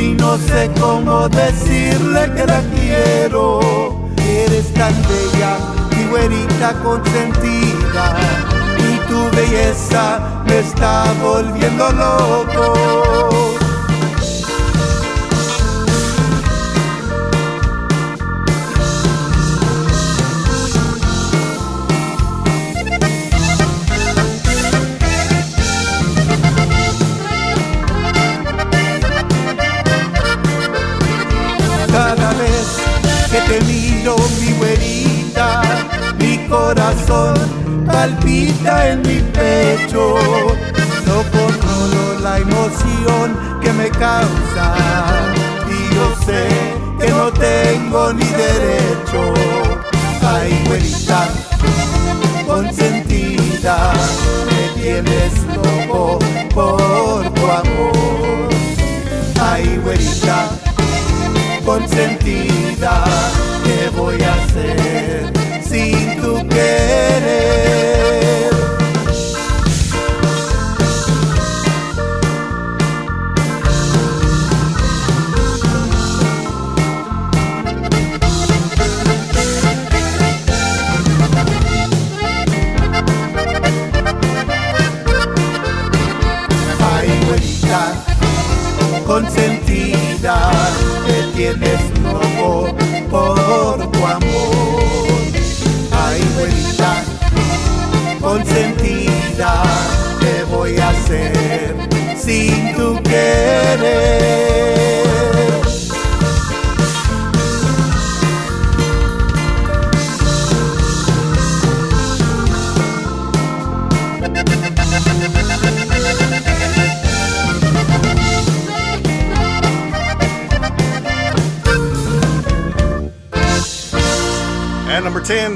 [0.00, 3.60] y no sé cómo decirle que la quiero.
[4.16, 5.52] Eres tan bella
[5.98, 8.16] y güerita consentida
[8.78, 13.49] y tu belleza me está volviendo loco.
[36.70, 37.34] Corazón
[37.84, 40.14] palpita en mi pecho.
[41.06, 43.26] No controlo la emoción
[43.60, 44.66] que me causa
[45.68, 46.46] y yo sé
[47.00, 49.34] que no tengo ni derecho.
[50.22, 51.28] Ay, güerita,
[52.46, 53.92] consentida,
[54.46, 56.18] me tienes loco
[56.54, 58.48] por tu amor.
[59.40, 60.50] Ay, güerita,
[61.64, 63.04] consentida,
[63.64, 65.39] ¿qué voy a hacer
[66.50, 67.79] querer?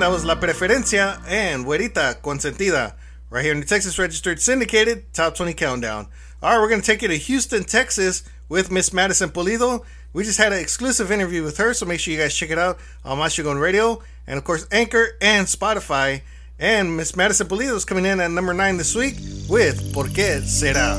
[0.05, 2.93] That was La Preferencia and Güerita Consentida.
[3.31, 6.09] Right here in the Texas Registered Syndicated Top 20 Countdown.
[6.43, 9.83] All right, we're going to take you to Houston, Texas with Miss Madison Pulido.
[10.13, 12.59] We just had an exclusive interview with her, so make sure you guys check it
[12.59, 16.21] out on Mas Chingon Radio and, of course, Anchor and Spotify.
[16.59, 19.15] And Miss Madison Pulido is coming in at number 9 this week
[19.49, 20.99] with Por qué será.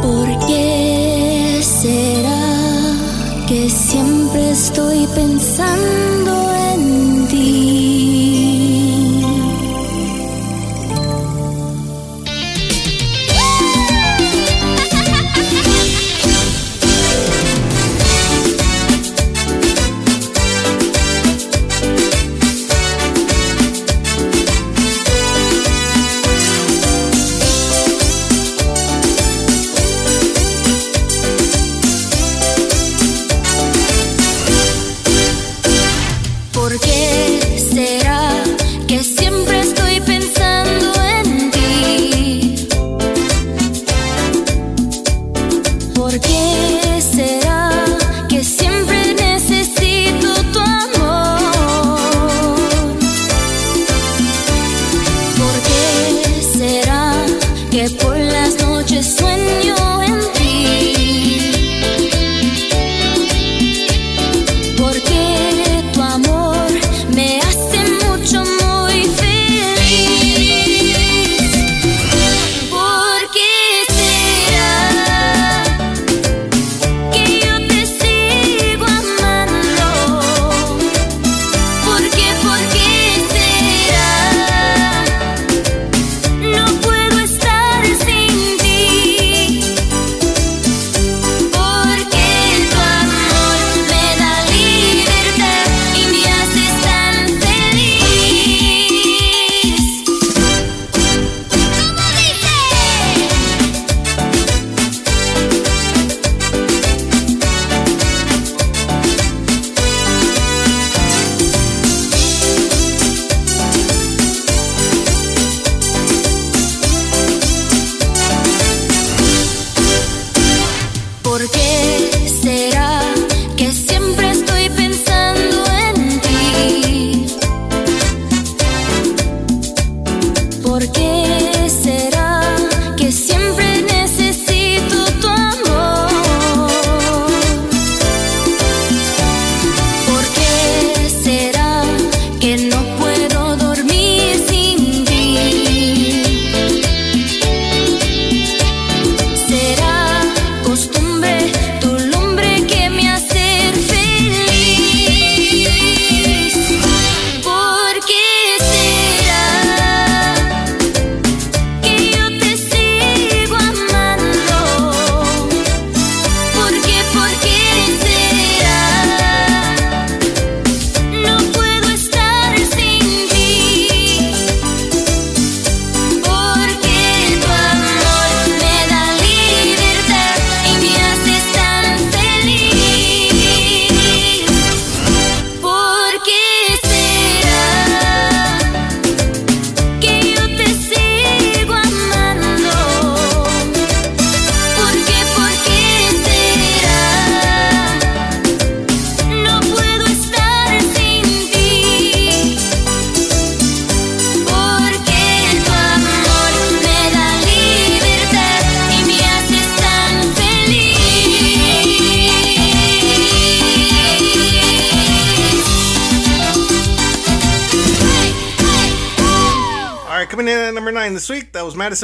[0.00, 6.67] ¿Por qué será que siempre estoy pensando en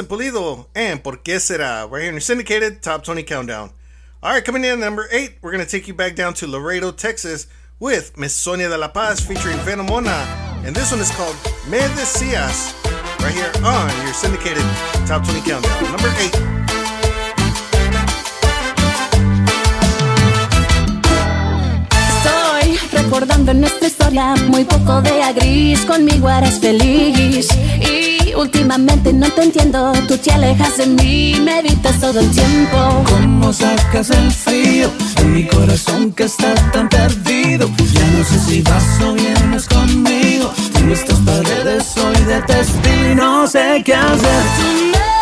[0.03, 3.71] Pulido and Por qué será, right here in your syndicated top 20 countdown.
[4.21, 6.91] All right, coming in at number eight, we're gonna take you back down to Laredo,
[6.91, 7.47] Texas,
[7.79, 10.25] with Miss Sonia de la Paz featuring Venomona,
[10.65, 11.35] and this one is called
[11.69, 12.73] Me Decías,
[13.21, 14.63] right here on your syndicated
[15.05, 15.83] top 20 countdown.
[15.83, 16.54] Number eight.
[23.05, 27.47] Recordando nuestra historia muy poco de a gris Conmigo eres feliz
[27.79, 33.03] Y últimamente no te entiendo Tú te alejas de mí Me evitas todo el tiempo
[33.09, 37.69] ¿Cómo sacas el frío en mi corazón que está tan perdido?
[37.93, 40.51] Ya no sé si vas o vienes conmigo.
[40.73, 45.14] Tengo estas paredes, soy de testigo y no sé qué hacer.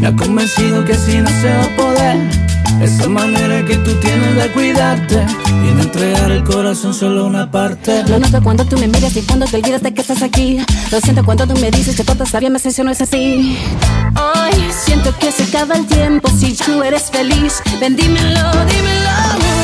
[0.00, 2.16] Me ha convencido que así no se va a poder.
[2.80, 8.02] Esa manera que tú tienes de cuidarte y de entregar el corazón solo una parte.
[8.08, 10.64] Lo noto cuando tú me miras y cuando te olvidas de que estás aquí.
[10.90, 13.58] Lo siento cuando tú me dices que todo está bien, me si no es así.
[14.16, 17.62] Hoy siento que se acaba el tiempo si no eres feliz.
[17.78, 19.59] Ven, dímelo, dímelo.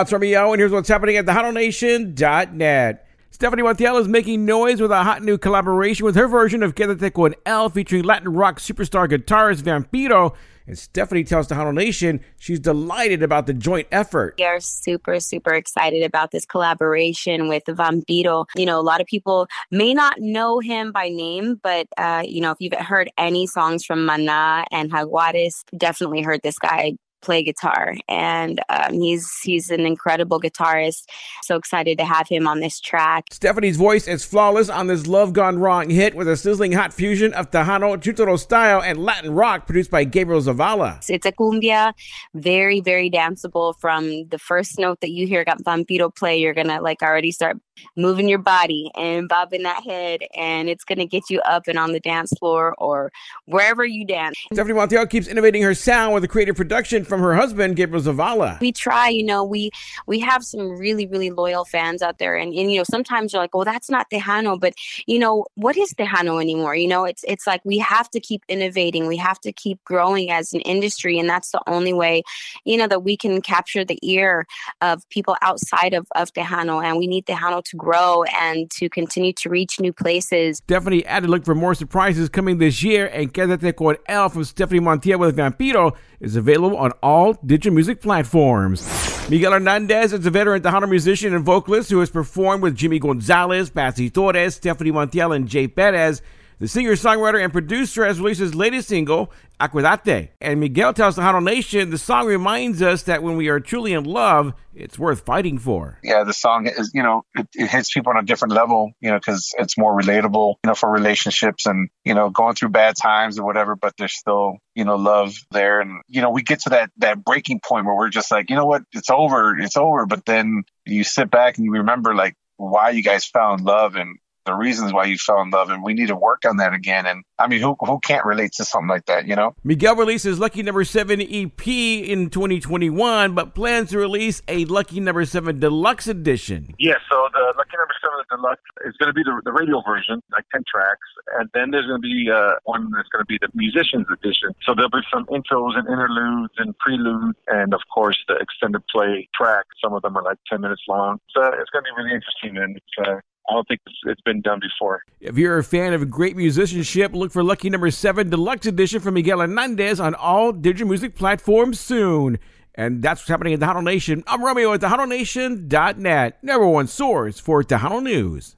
[0.00, 3.06] Hola, it's Romeo, and here's what's happening at thetejanonation.net.
[3.30, 7.12] Stephanie Montiel is making noise with a hot new collaboration with her version of Quédate
[7.12, 10.34] con Él featuring Latin rock superstar guitarist Vampiro.
[10.66, 14.36] And Stephanie tells the Tejano Nation she's delighted about the joint effort.
[14.38, 18.46] We are super, super excited about this collaboration with Vampiro.
[18.56, 22.40] You know, a lot of people may not know him by name, but, uh, you
[22.40, 27.42] know, if you've heard any songs from Mana and Jaguares, definitely heard this guy play
[27.42, 31.04] guitar and um, he's he's an incredible guitarist.
[31.42, 33.26] So excited to have him on this track.
[33.30, 37.32] Stephanie's voice is flawless on this Love Gone Wrong hit with a sizzling hot fusion
[37.34, 40.98] of Tejano Chutoro style and Latin rock produced by Gabriel Zavala.
[41.08, 41.92] it's a cumbia
[42.34, 43.74] very very danceable.
[43.80, 47.56] From the first note that you hear got vampiro play you're gonna like already start
[47.96, 51.92] moving your body and bobbing that head and it's gonna get you up and on
[51.92, 53.10] the dance floor or
[53.46, 54.36] wherever you dance.
[54.52, 58.58] Stephanie Montiel keeps innovating her sound with a creative production from her husband, Gabriel Zavala.
[58.60, 59.70] we try you know we
[60.06, 62.36] we have some really really loyal fans out there.
[62.36, 64.58] And, and you know sometimes you're like well that's not tejano.
[64.58, 64.72] But
[65.06, 66.74] you know what is tejano anymore?
[66.74, 69.06] You know it's it's like we have to keep innovating.
[69.06, 71.18] We have to keep growing as an industry.
[71.18, 72.22] And that's the only way
[72.64, 74.46] you know that we can capture the ear
[74.80, 76.82] of people outside of, of tejano.
[76.82, 80.58] And we need tejano to grow and to continue to reach new places.
[80.58, 84.80] Stephanie added look for more surprises coming this year, and Quédate con Él from Stephanie
[84.80, 88.86] Montiel with Vampiro is available on all digital music platforms.
[89.30, 93.70] Miguel Hernandez is a veteran Tejano musician and vocalist who has performed with Jimmy Gonzalez,
[93.70, 96.20] Patsy Torres, Stephanie Montiel, and Jay Perez.
[96.60, 100.28] The singer, songwriter, and producer has released his latest single, Acuérdate.
[100.42, 104.04] And Miguel tells Tejano Nation the song reminds us that when we are truly in
[104.04, 105.98] love, it's worth fighting for.
[106.04, 109.10] yeah, the song is, you know, it, it hits people on a different level, you
[109.10, 112.94] know, because it's more relatable, you know, for relationships and, you know, going through bad
[112.94, 115.80] times or whatever, but there's still, you know, love there.
[115.80, 118.56] And, you know, we get to that, that breaking point where we're just like, you
[118.56, 120.04] know what, it's over, it's over.
[120.04, 124.18] But then you sit back and you remember like why you guys found love and
[124.50, 125.70] the reasons why you fell in love.
[125.70, 127.06] And we need to work on that again.
[127.06, 129.54] And I mean, who, who can't relate to something like that, you know?
[129.64, 135.24] Miguel releases Lucky Number 7 EP in 2021, but plans to release a Lucky Number
[135.24, 136.74] 7 Deluxe Edition.
[136.78, 140.22] Yeah, so the Lucky Number Seven Deluxe is going to be the, the radio version,
[140.32, 141.06] like ten tracks,
[141.38, 144.54] and then there's going to be uh, one that's going to be the musicians edition.
[144.64, 149.28] So there'll be some intros and interludes and preludes, and of course the extended play
[149.34, 149.66] track.
[149.82, 151.20] Some of them are like ten minutes long.
[151.34, 153.20] So it's going to be really interesting, and it's, uh,
[153.50, 155.02] I don't think it's, it's been done before.
[155.20, 159.14] If you're a fan of great musicianship, look for Lucky Number 7 Deluxe Edition from
[159.14, 162.38] Miguel Hernandez on all digital music platforms soon.
[162.76, 164.22] And that's what's happening at Tejano Nation.
[164.28, 168.54] I'm Romeo at TejanoNation.net, number one source for Tejano News.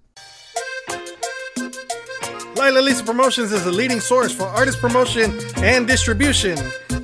[2.55, 6.57] Lilah Lisa Promotions is a leading source for artist promotion and distribution.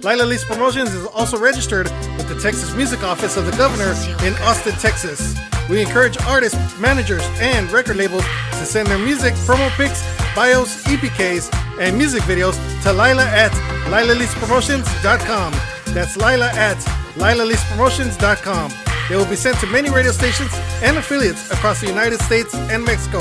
[0.03, 1.87] Lilah Lisa Promotions is also registered
[2.19, 3.93] with the Texas Music Office of the Governor
[4.27, 5.35] in Austin, Texas.
[5.69, 10.03] We encourage artists, managers, and record labels to send their music, promo pics,
[10.35, 13.53] bios, EPKs, and music videos to Lilah at
[13.93, 15.53] LilahLisaPromotions.com.
[15.93, 16.79] That's Lilah at
[17.17, 18.73] LilahLisaPromotions.com.
[19.09, 20.51] They will be sent to many radio stations
[20.83, 23.21] and affiliates across the United States and Mexico.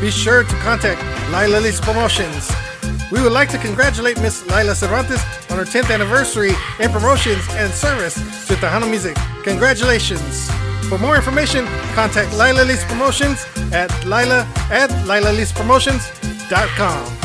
[0.00, 1.00] Be sure to contact
[1.32, 2.50] Lilah Promotions.
[3.10, 7.72] We would like to congratulate Miss Lilah Cervantes on her 10th anniversary in promotions and
[7.72, 9.16] service to Tejano Music.
[9.44, 10.50] Congratulations!
[10.90, 17.16] For more information, contact Lilah Lisa Promotions at Lilah at LilahLisaPromotions.com.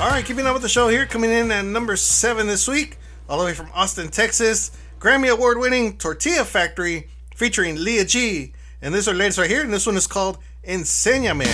[0.00, 2.98] All right, keeping up with the show here, coming in at number seven this week,
[3.28, 8.52] all the way from Austin, Texas, Grammy Award winning Tortilla Factory featuring Leah G.
[8.80, 11.46] And this is our latest right here, and this one is called Enséñame.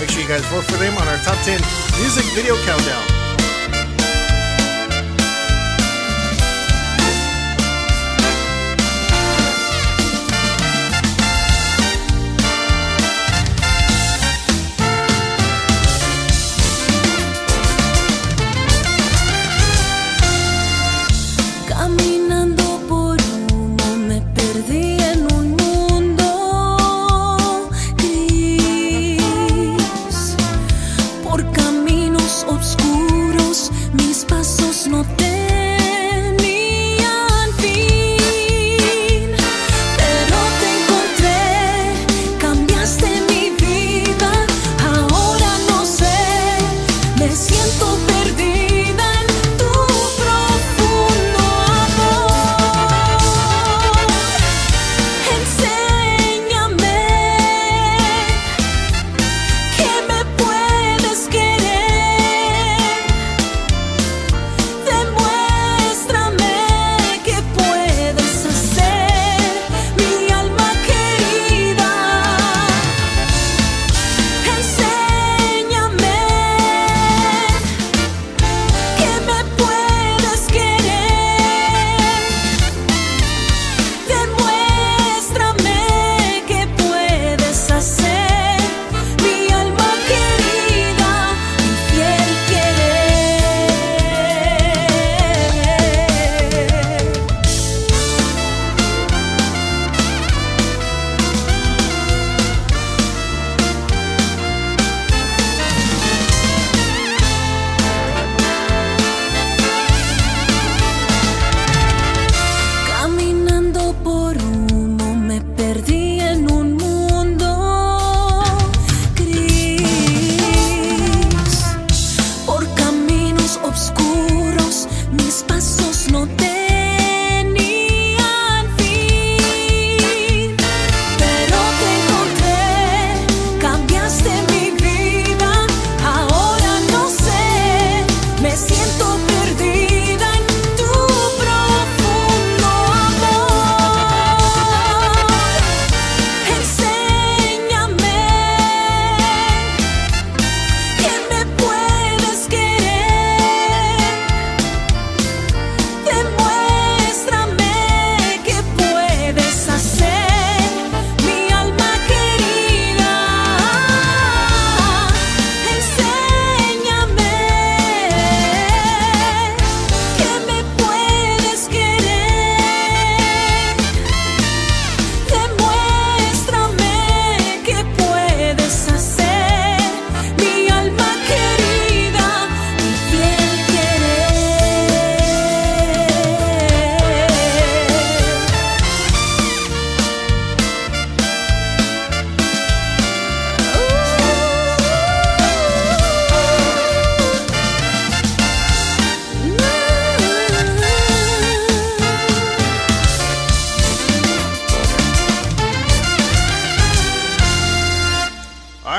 [0.00, 1.60] Make sure you guys vote for them on our top 10
[2.00, 3.15] music video countdown.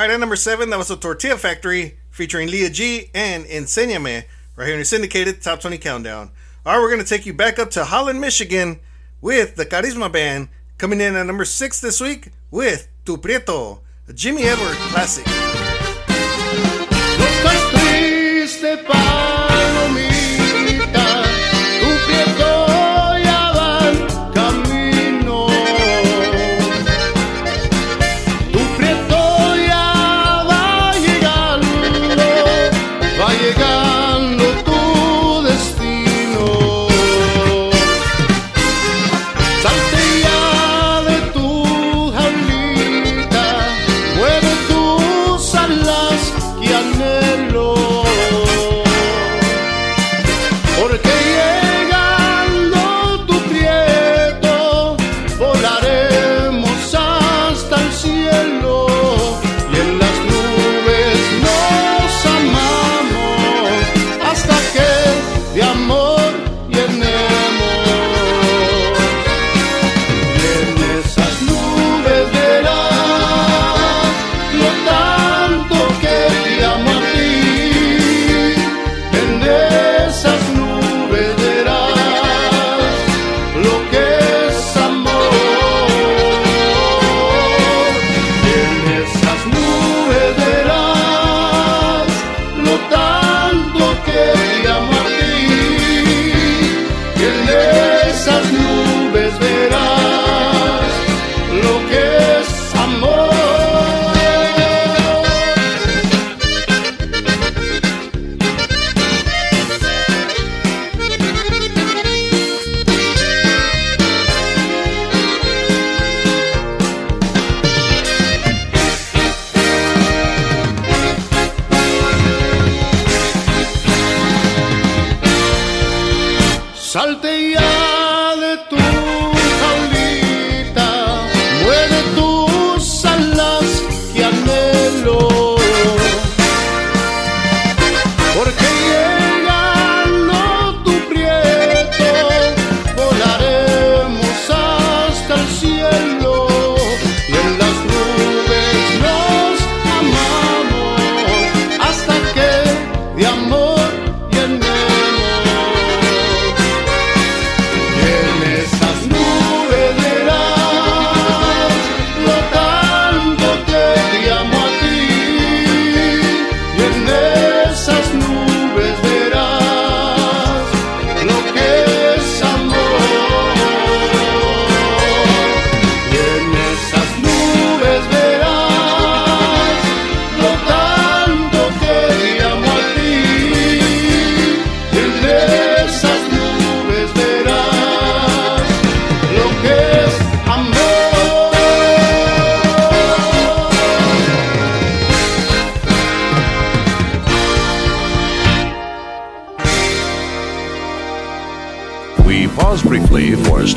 [0.08, 4.24] Right, at number seven, that was the Tortilla Factory featuring Leah G and Enseñame,
[4.56, 6.30] right here in your syndicated Top 20 Countdown.
[6.64, 8.80] All right, we're going to take you back up to Holland, Michigan
[9.20, 10.48] with the Carisma Band
[10.78, 15.26] coming in at number six this week with Tu Prieto, a Jimmy Edward classic.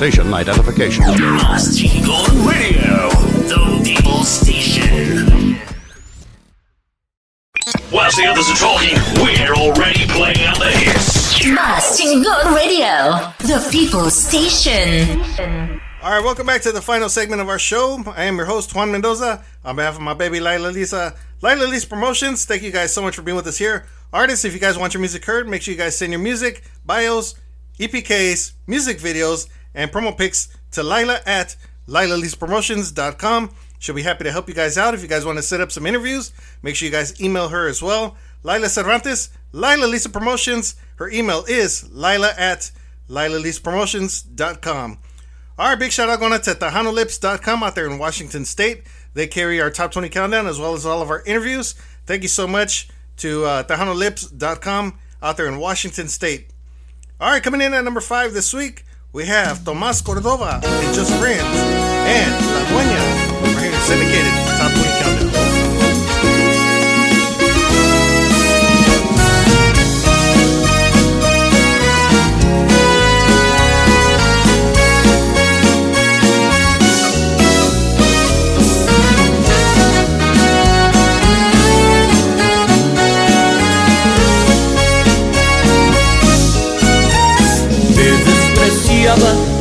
[0.01, 1.03] Station identification.
[1.03, 3.07] Más Chingón Radio,
[3.45, 5.59] the people station.
[7.93, 11.45] Whilst the others are talking, we're already playing out the hits.
[11.45, 15.21] Más Chingón Radio, the people station.
[16.01, 18.03] All right, welcome back to the final segment of our show.
[18.07, 21.15] I am your host, Juan Mendoza, on behalf of my baby Lilah Lisa.
[21.43, 23.85] Lilah Lisa Promotions, thank you guys so much for being with us here.
[24.11, 26.63] Artists, if you guys want your music heard, make sure you guys send your music,
[26.87, 27.35] bios,
[27.77, 31.55] EPKs, music videos, and promo pics to Lilah at
[31.87, 33.51] LilahLisaPromotions.com.
[33.79, 34.93] She'll be happy to help you guys out.
[34.93, 36.31] If you guys want to set up some interviews,
[36.61, 38.15] make sure you guys email her as well.
[38.43, 40.75] Lilah Cervantes, Lilah Lisa Promotions.
[40.95, 42.71] Her email is lilah at
[43.09, 44.97] LilahLisaPromotions.com.
[45.57, 48.83] All right, big shout out going out to TejanoLips.com out there in Washington State.
[49.13, 51.73] They carry our top 20 countdown as well as all of our interviews.
[52.05, 53.63] Thank you so much to uh,
[55.23, 56.49] out there in Washington State.
[57.19, 61.11] All right, coming in at number five this week, we have Tomas Cordova and Just
[61.19, 63.43] Friends and La Dueña.
[63.43, 65.10] We're here syndicated top 20 countdown.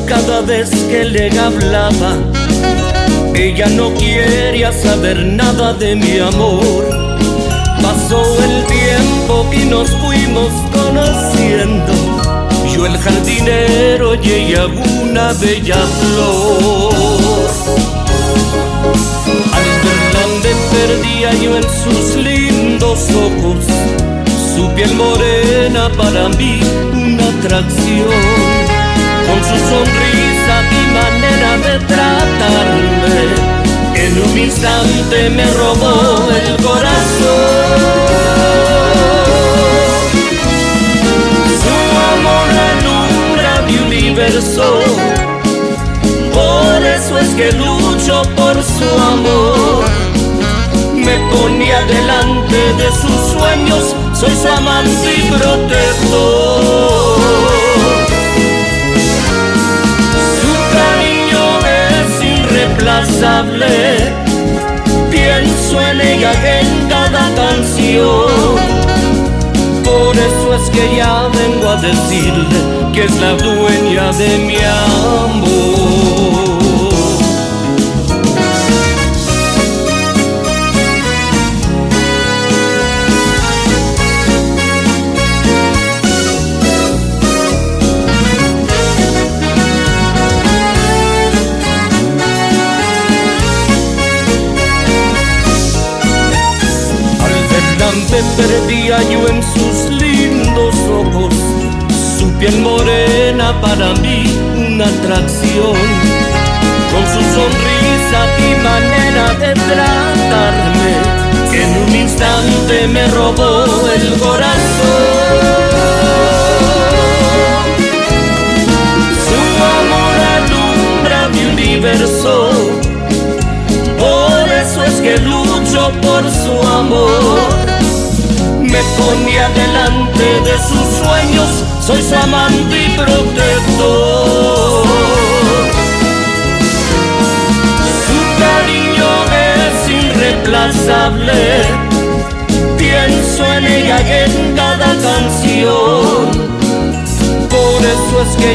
[0.06, 2.12] Cada vez que le hablaba.
[3.34, 6.84] Ella no quería saber nada de mi amor.
[7.80, 11.92] Pasó el tiempo y nos fuimos conociendo.
[12.74, 16.94] Yo el jardinero y ella una bella flor.
[19.56, 23.64] Al verla me perdía yo en sus lindos ojos.
[24.54, 26.60] Su piel morena para mí
[26.92, 28.79] una atracción.
[29.26, 33.18] Con su sonrisa y manera de tratarme,
[33.94, 37.80] en un instante me robó el corazón.
[41.62, 41.78] Su
[42.14, 44.66] amor alumbra mi universo,
[46.32, 49.84] por eso es que lucho por su amor.
[50.94, 56.80] Me ponía delante de sus sueños, soy su amante y protector.
[63.00, 64.12] Irreemplazable,
[65.10, 68.58] pienso en ella en cada canción.
[69.84, 72.58] Por eso es que ya vengo a decirle
[72.92, 75.49] que es la dueña de mi amor.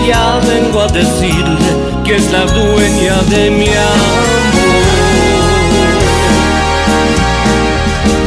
[0.08, 1.72] Ya vengo a decirle
[2.04, 4.86] que es la dueña de mi amor.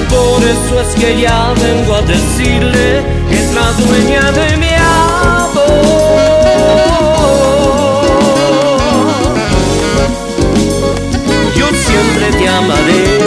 [0.09, 5.69] Por eso es que ya vengo a decirle que es la dueña de mi amor.
[11.57, 13.18] Yo siempre te amaré.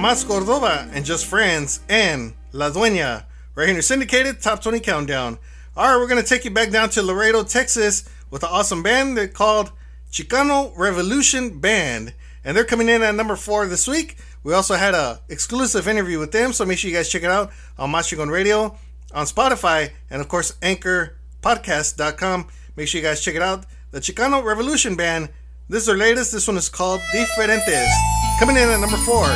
[0.00, 3.24] Tomas Cordova and Just Friends and La Dueña.
[3.54, 5.38] Right here in your syndicated top 20 countdown.
[5.76, 8.82] All right, we're going to take you back down to Laredo, Texas with an awesome
[8.82, 9.72] band they're called
[10.10, 12.14] Chicano Revolution Band.
[12.42, 14.16] And they're coming in at number four this week.
[14.42, 17.30] We also had a exclusive interview with them, so make sure you guys check it
[17.30, 18.78] out on Mas Chingon Radio,
[19.12, 22.48] on Spotify, and of course, anchorpodcast.com.
[22.74, 23.66] Make sure you guys check it out.
[23.90, 25.28] The Chicano Revolution Band.
[25.68, 26.32] This is their latest.
[26.32, 27.90] This one is called Diferentes.
[28.38, 29.26] Coming in at number four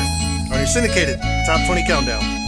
[0.51, 2.44] on your syndicated top 20 countdown.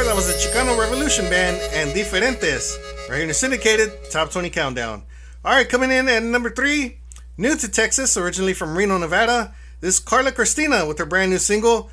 [0.00, 2.78] Revolution Band and Diferentes.
[3.08, 5.02] Right here in the syndicated Top 20 Countdown.
[5.44, 6.98] All right, coming in at number three,
[7.36, 9.54] new to Texas, originally from Reno, Nevada.
[9.80, 11.90] This is Carla Cristina with her brand new single.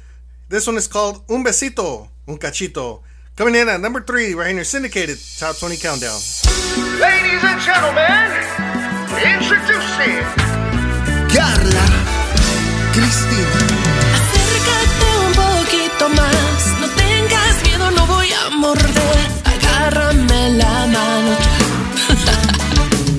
[0.48, 3.02] This one is called Un Besito, Un Cachito.
[3.36, 6.20] Coming in at number three, right here in your syndicated Top 20 Countdown.
[7.00, 8.32] Ladies and gentlemen,
[9.20, 10.24] introducing
[11.34, 11.88] Carla
[12.94, 13.68] Cristina.
[14.16, 16.77] Acércate un poquito más,
[18.66, 21.38] Agárrame la mano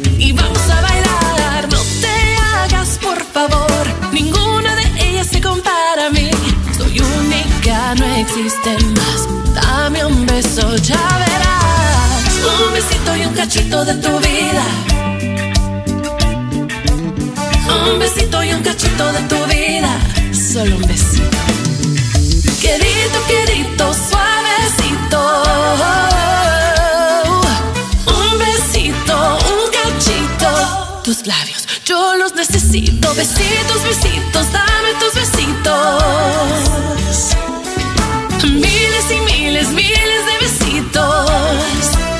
[0.18, 1.68] y vamos a bailar.
[1.70, 6.28] No te hagas, por favor, ninguna de ellas se compara a mí.
[6.76, 9.28] Soy única, no existen más.
[9.54, 12.66] Dame un beso, ya verás.
[12.66, 14.64] Un besito y un cachito de tu vida.
[17.86, 20.00] Un besito y un cachito de tu vida.
[20.32, 21.38] Solo un besito.
[22.60, 23.94] Querido, querido,
[28.06, 31.02] Un besito, un cachito.
[31.04, 33.14] Tus labios, yo los necesito.
[33.14, 36.02] Besitos, besitos, dame tus besitos.
[38.44, 42.17] Miles y miles, miles de besitos.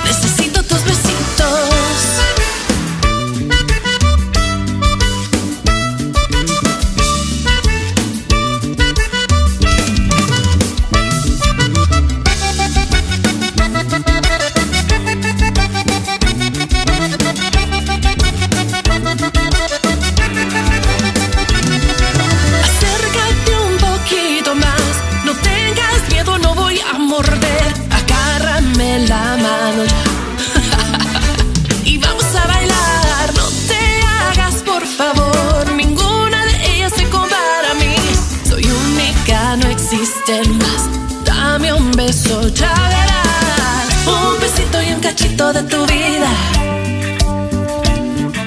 [45.19, 46.31] Cachito de tu vida.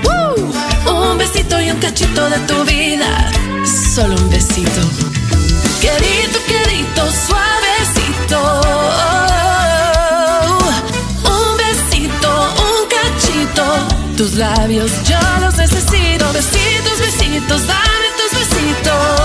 [0.06, 1.12] ¡Woo!
[1.12, 3.30] Un besito y un cachito de tu vida.
[3.94, 4.82] Solo un besito.
[5.82, 8.40] Querido, querido, suavecito.
[11.36, 12.32] Un besito,
[12.68, 13.66] un cachito.
[14.16, 16.32] Tus labios yo los necesito.
[16.32, 19.21] Besitos, besitos, dame tus besitos.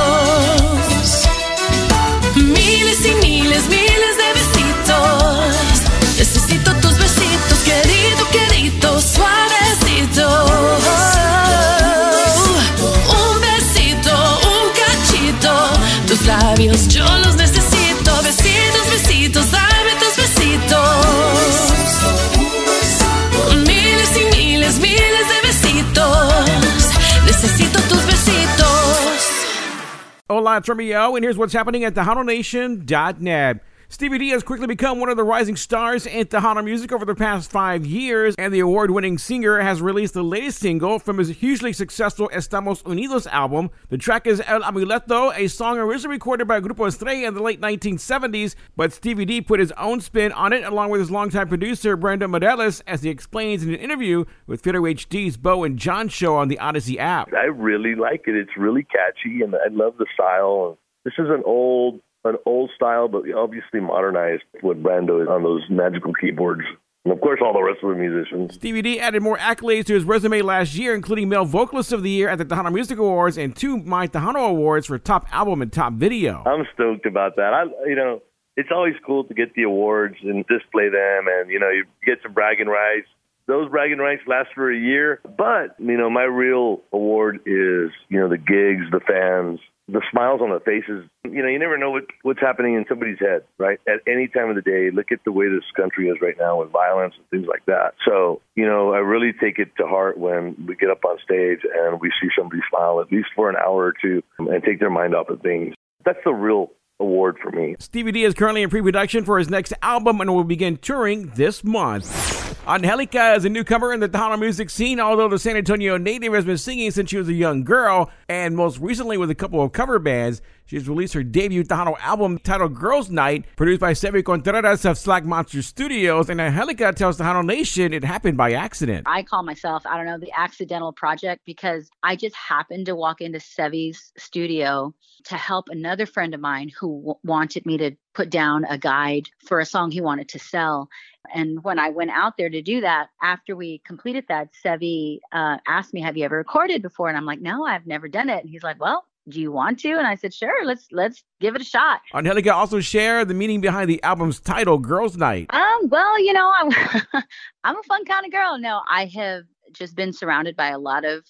[30.36, 33.64] Hola, Tremio, and here's what's happening at TejanoNation.net.
[33.96, 37.14] Stevie D has quickly become one of the rising stars in Tejano music over the
[37.14, 41.30] past five years, and the award winning singer has released the latest single from his
[41.30, 43.70] hugely successful Estamos Unidos album.
[43.88, 47.58] The track is El Amuleto, a song originally recorded by Grupo Estrella in the late
[47.62, 51.96] 1970s, but Stevie D put his own spin on it along with his longtime producer
[51.96, 56.36] Brandon Morelis, as he explains in an interview with Fito HD's Bo and John show
[56.36, 57.32] on the Odyssey app.
[57.32, 58.36] I really like it.
[58.36, 60.76] It's really catchy, and I love the style.
[61.06, 65.62] This is an old, an old style, but obviously modernized with Brando is on those
[65.70, 66.62] magical keyboards,
[67.04, 68.54] and of course all the rest of the musicians.
[68.54, 72.10] Stevie D added more accolades to his resume last year, including Male Vocalist of the
[72.10, 75.72] Year at the Tejano Music Awards and two My Tejano Awards for Top Album and
[75.72, 76.42] Top Video.
[76.46, 77.52] I'm stoked about that.
[77.52, 78.22] I, you know,
[78.56, 82.18] it's always cool to get the awards and display them, and you know, you get
[82.22, 83.08] some bragging rights.
[83.46, 88.18] Those bragging rights last for a year, but you know, my real award is you
[88.18, 91.08] know the gigs, the fans, the smiles on the faces.
[91.24, 93.78] You know, you never know what what's happening in somebody's head, right?
[93.86, 94.90] At any time of the day.
[94.90, 97.94] Look at the way this country is right now with violence and things like that.
[98.04, 101.60] So, you know, I really take it to heart when we get up on stage
[101.62, 104.90] and we see somebody smile at least for an hour or two and take their
[104.90, 105.74] mind off of things.
[106.04, 106.70] That's the real
[107.00, 107.76] award for me.
[107.78, 111.62] Stevie D is currently in pre-production for his next album and will begin touring this
[111.62, 112.34] month.
[112.66, 116.44] Angelica is a newcomer in the Tejano music scene, although the San Antonio native has
[116.44, 119.70] been singing since she was a young girl, and most recently with a couple of
[119.70, 120.42] cover bands.
[120.64, 125.24] She's released her debut Tejano album titled Girls Night, produced by Sevi Contreras of Slack
[125.24, 129.06] Monster Studios, and Angelica tells Tejano Nation it happened by accident.
[129.06, 133.20] I call myself, I don't know, the accidental project because I just happened to walk
[133.20, 134.92] into Sevi's studio
[135.28, 139.28] to help another friend of mine who w- wanted me to put down a guide
[139.44, 140.88] for a song he wanted to sell.
[141.34, 145.58] And when I went out there to do that, after we completed that, Sevi uh,
[145.66, 147.08] asked me, Have you ever recorded before?
[147.08, 148.42] And I'm like, No, I've never done it.
[148.42, 149.90] And he's like, Well, do you want to?
[149.90, 152.00] And I said, sure, let's let's give it a shot.
[152.14, 155.52] Angelica also shared the meaning behind the album's title, Girls Night.
[155.52, 156.70] Um, well, you know, I'm
[157.64, 158.58] I'm a fun kind of girl.
[158.58, 161.24] No, I have just been surrounded by a lot of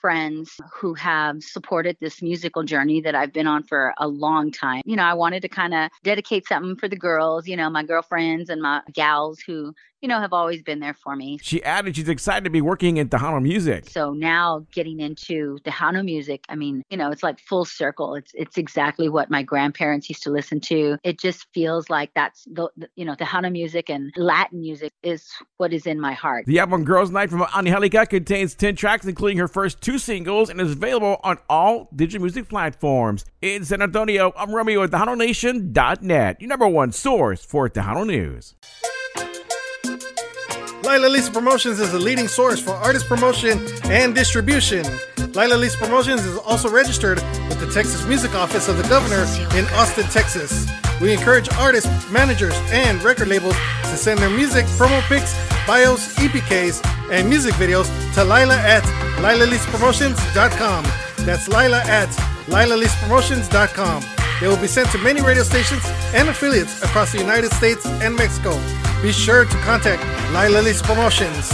[0.00, 4.82] friends who have supported this musical journey that I've been on for a long time.
[4.84, 7.82] You know, I wanted to kind of dedicate something for the girls, you know, my
[7.82, 11.38] girlfriends and my gals who, you know, have always been there for me.
[11.42, 13.88] She added she's excited to be working in Tejano music.
[13.90, 18.14] So now getting into Tejano music, I mean, you know, it's like full circle.
[18.14, 20.98] It's it's exactly what my grandparents used to listen to.
[21.02, 25.28] It just feels like that's the, the you know, Tejano music and Latin music is
[25.56, 26.46] what is in my heart.
[26.46, 30.60] The album Girls Night from Angelica contains 10 tracks, including her first two singles, and
[30.60, 33.24] is available on all digital music platforms.
[33.42, 38.54] In San Antonio, I'm Romeo at TejanoNation.net, your number one source for Tejano news.
[40.88, 43.60] Lilah Lisa Promotions is the leading source for artist promotion
[43.90, 44.82] and distribution.
[45.36, 47.18] Lilah Lisa Promotions is also registered
[47.50, 49.24] with the Texas Music Office of the Governor
[49.58, 50.66] in Austin, Texas.
[50.98, 55.36] We encourage artists, managers, and record labels to send their music, promo pics,
[55.66, 56.82] bios, EPKs,
[57.12, 57.84] and music videos
[58.14, 58.82] to Lilah at
[59.20, 60.84] LilahLisaPromotions.com.
[61.26, 62.08] That's Lilah at
[62.46, 64.17] LilahLisaPromotions.com.
[64.40, 65.82] They will be sent to many radio stations
[66.14, 68.56] and affiliates across the United States and Mexico.
[69.02, 70.02] Be sure to contact
[70.32, 71.52] Lilah Lisa Promotions.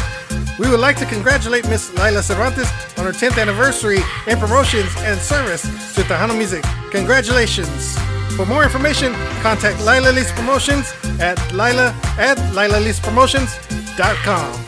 [0.58, 5.18] We would like to congratulate Miss Lilah Cervantes on her 10th anniversary in promotions and
[5.18, 5.62] service
[5.94, 6.62] to Tejano music.
[6.90, 7.96] Congratulations!
[8.36, 9.12] For more information,
[9.42, 14.64] contact Lilah Lisa Promotions at Lilah at LilahLisaPromotions.com.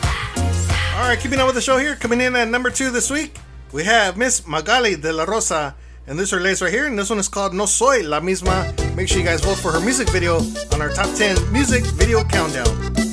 [0.95, 3.37] All right, keeping up with the show here, coming in at number two this week,
[3.71, 5.75] we have Miss Magali de la Rosa.
[6.09, 8.95] And this is her right here, and this one is called No Soy La Misma.
[8.95, 10.37] Make sure you guys vote for her music video
[10.71, 13.06] on our top 10 music video countdown.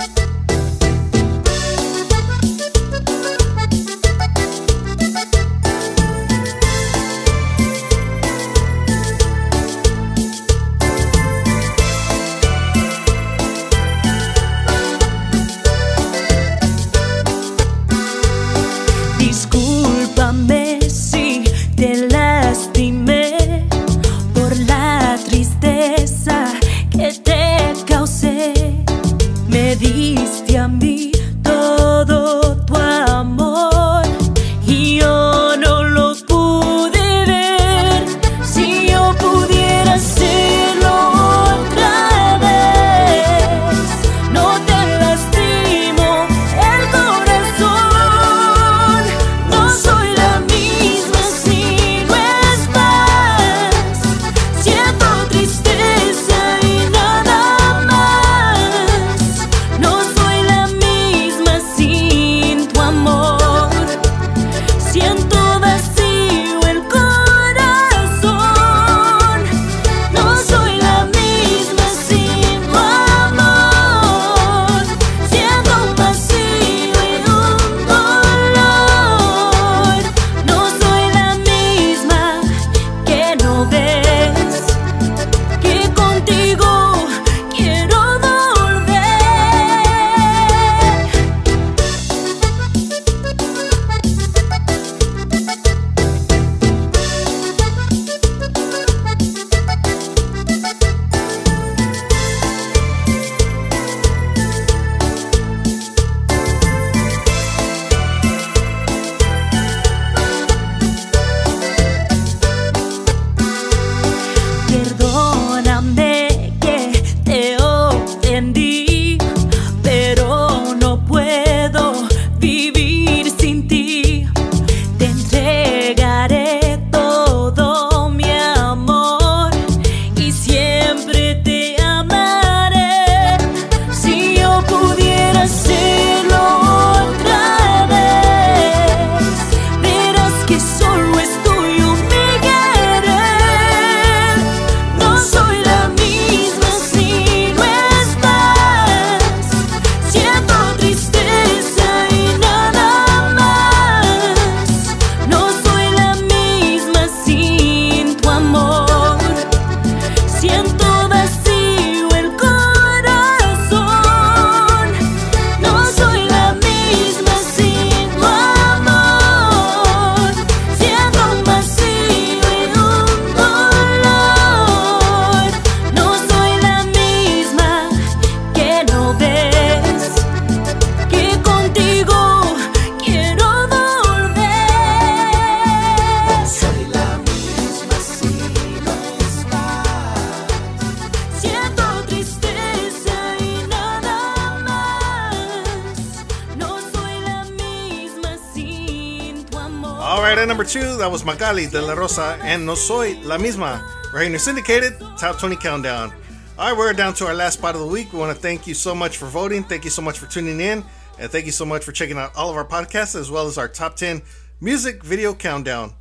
[201.54, 203.80] De la Rosa and No Soy La Misma.
[204.12, 206.12] Right here syndicated top 20 countdown.
[206.58, 208.12] All right, we're down to our last spot of the week.
[208.12, 209.62] We want to thank you so much for voting.
[209.62, 210.84] Thank you so much for tuning in.
[211.16, 213.56] And thank you so much for checking out all of our podcasts as well as
[213.56, 214.22] our top 10
[214.60, 215.94] music video countdown.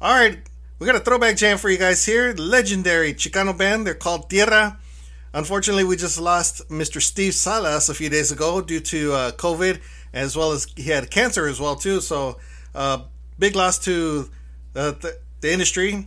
[0.00, 0.40] All right,
[0.80, 2.34] we got a throwback jam for you guys here.
[2.34, 3.86] Legendary Chicano band.
[3.86, 4.80] They're called Tierra.
[5.32, 7.00] Unfortunately, we just lost Mr.
[7.00, 9.80] Steve Salas a few days ago due to uh, COVID,
[10.12, 12.00] as well as he had cancer as well too.
[12.00, 12.38] So,
[12.74, 13.04] uh,
[13.38, 14.28] big loss to
[14.72, 16.06] the, the industry.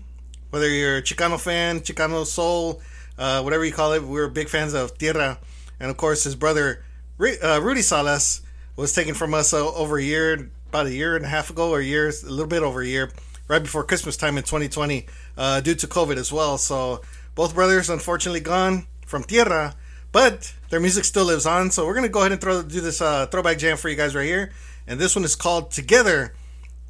[0.50, 2.82] Whether you're a Chicano fan, Chicano soul,
[3.18, 5.40] uh, whatever you call it, we're big fans of Tierra.
[5.80, 6.84] And of course, his brother
[7.20, 8.42] uh, Rudy Salas
[8.76, 11.70] was taken from us uh, over a year, about a year and a half ago,
[11.72, 13.12] or years, a little bit over a year,
[13.48, 15.06] right before Christmas time in 2020,
[15.38, 16.58] uh, due to COVID as well.
[16.58, 17.02] So
[17.36, 19.76] both brothers unfortunately gone from Tierra,
[20.12, 21.72] but their music still lives on.
[21.72, 24.16] So we're gonna go ahead and throw do this uh, throwback jam for you guys
[24.16, 24.52] right here,
[24.88, 26.34] and this one is called "Together"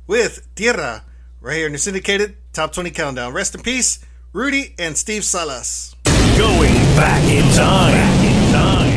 [0.07, 1.03] with Tierra,
[1.43, 3.33] right here in the syndicated top 20 countdown.
[3.33, 3.99] Rest in peace,
[4.31, 5.95] Rudy and Steve Salas.
[6.37, 8.23] Going back in time.
[8.55, 8.92] On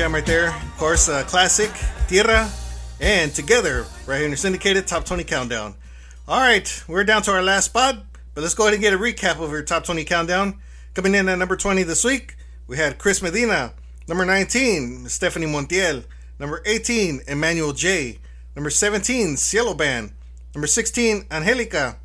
[0.00, 0.48] jam right there.
[0.48, 1.70] Of course, uh, classic
[2.08, 2.50] Tierra
[3.00, 5.74] and Together right here in your syndicated top 20 countdown.
[6.26, 8.02] All right, we're down to our last spot,
[8.32, 10.58] but let's go ahead and get a recap of your top 20 countdown.
[10.94, 12.36] Coming in at number 20 this week,
[12.66, 13.74] we had Chris Medina.
[14.08, 16.04] Number 19, Stephanie Montiel.
[16.38, 18.20] Number 18, Emmanuel J.
[18.56, 20.12] Number 17, Cielo Band.
[20.54, 21.98] Number 16, Angelica.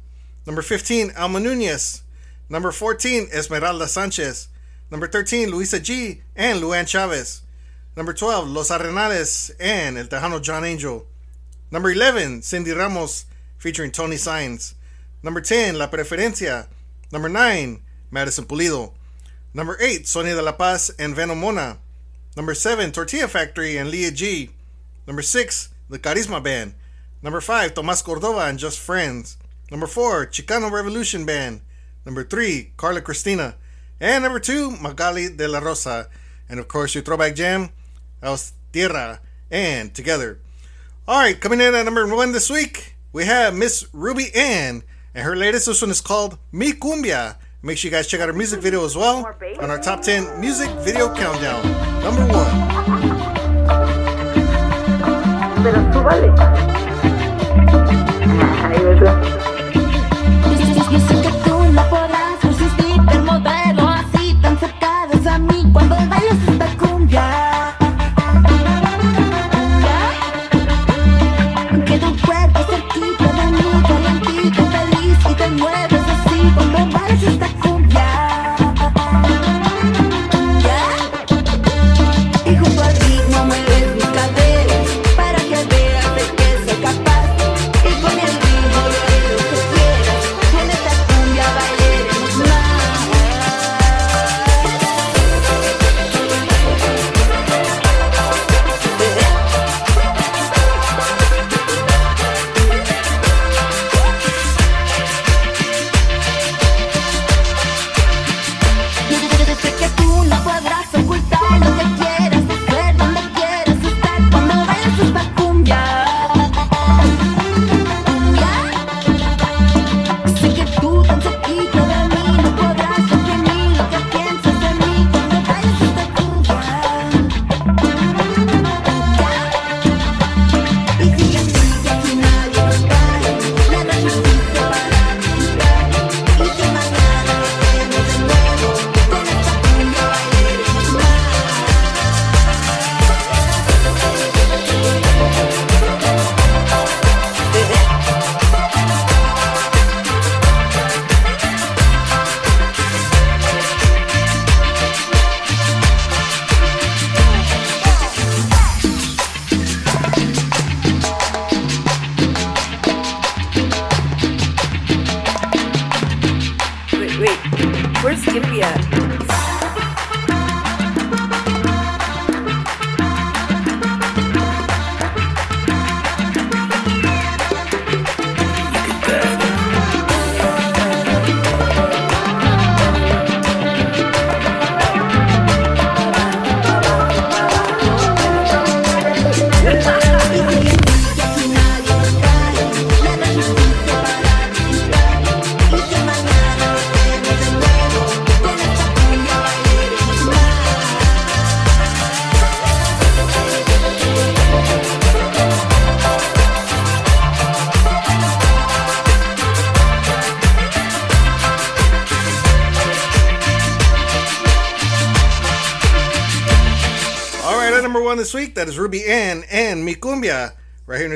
[0.46, 2.04] Number 15, Alma Nunez.
[2.50, 4.50] Number 14, Esmeralda Sanchez.
[4.92, 6.24] Number 13, Luisa G.
[6.36, 7.44] and Luann Chavez.
[7.98, 11.06] Number 12, Los Arenales and El Tejano John Angel.
[11.72, 13.26] Number 11, Cindy Ramos
[13.58, 14.76] featuring Tony Signs.
[15.24, 16.68] Number 10, La Preferencia.
[17.14, 17.82] Number 9,
[18.12, 18.92] Madison Pulido.
[19.54, 21.78] Number 8, Sonia de la Paz and Venomona.
[22.36, 24.50] Number 7, Tortilla Factory and Leah G.
[25.08, 26.74] Number 6, The Carisma Band.
[27.22, 29.38] Number 5, Tomas Cordova and Just Friends.
[29.72, 31.62] Number 4, Chicano Revolution Band.
[32.06, 33.56] Number 3, Carla Cristina.
[34.02, 36.10] And number 2, Magali de la Rosa.
[36.50, 37.70] And of course, your throwback jam,
[38.26, 39.20] that Tierra
[39.52, 40.40] and Together.
[41.08, 44.82] All right, coming in at number 1 this week, we have Miss Ruby Ann.
[45.14, 47.36] And her latest, this one is called Mi Cumbia.
[47.62, 49.26] Make sure you guys check out her music video as well
[49.60, 51.64] on our top 10 music video countdown.
[52.02, 52.26] Number
[59.42, 59.45] 1.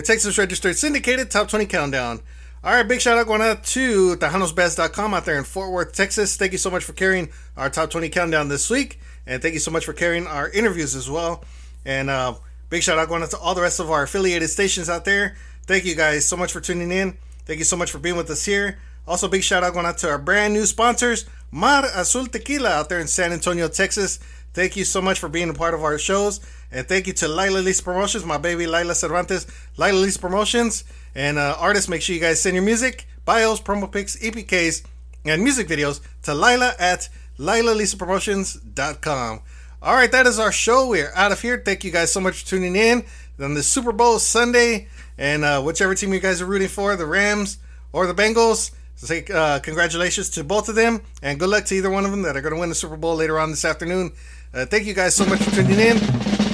[0.10, 2.22] Texas Registered Syndicated Top 20 Countdown.
[2.64, 6.36] All right, big shout out going out to TejanosBest.com out there in Fort Worth, Texas.
[6.36, 9.60] Thank you so much for carrying our Top 20 Countdown this week, and thank you
[9.60, 11.44] so much for carrying our interviews as well.
[11.86, 12.34] And uh,
[12.72, 15.36] big shout out going out to all the rest of our affiliated stations out there.
[15.68, 17.16] Thank you guys so much for tuning in.
[17.46, 18.80] Thank you so much for being with us here.
[19.08, 22.90] Also, big shout out going out to our brand new sponsors, Mar Azul Tequila out
[22.90, 24.18] there in San Antonio, Texas.
[24.54, 26.40] Thank you so much for being a part of our shows.
[26.72, 29.46] And thank you to Lilah Lisa Promotions, my baby Lilah Cervantes,
[29.78, 30.84] Lilah Lisa Promotions.
[31.16, 34.86] And uh, artists, make sure you guys send your music, bios, promo pics, EPKs,
[35.26, 37.10] and music videos to Lilah at
[37.40, 39.42] LilahLisaPromotions.com.
[39.82, 40.90] All right, that is our show.
[40.90, 41.62] We're out of here.
[41.64, 43.06] Thank you guys so much for tuning in
[43.40, 44.88] on the Super Bowl Sunday.
[45.18, 47.58] And uh, whichever team you guys are rooting for, the Rams
[47.94, 51.02] or the Bengals, say uh, congratulations to both of them.
[51.22, 52.98] And good luck to either one of them that are going to win the Super
[52.98, 54.12] Bowl later on this afternoon.
[54.54, 55.98] Uh, thank you guys so much for tuning in.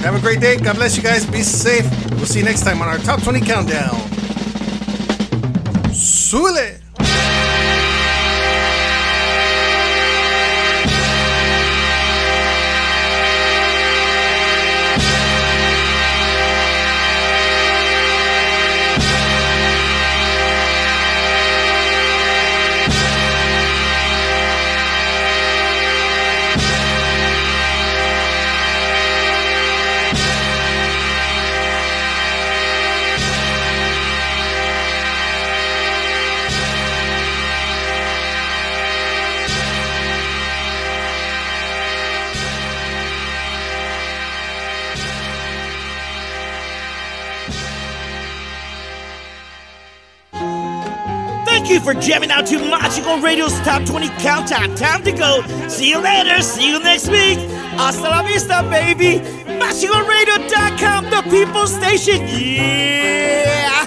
[0.04, 0.56] Have a great day.
[0.56, 1.24] God bless you guys.
[1.26, 1.88] Be safe.
[2.10, 3.96] We'll see you next time on our top 20 countdown.
[5.92, 6.85] Súbele.
[51.86, 54.74] For jamming out to Mas Chingon Radio's Top 20 Countdown.
[54.74, 55.46] Time to go.
[55.68, 56.42] See you later.
[56.42, 57.38] See you next week.
[57.78, 59.20] Hasta la vista, baby.
[59.60, 62.26] MasChingonRadio.com, the people's station.
[62.26, 63.84] Yeah.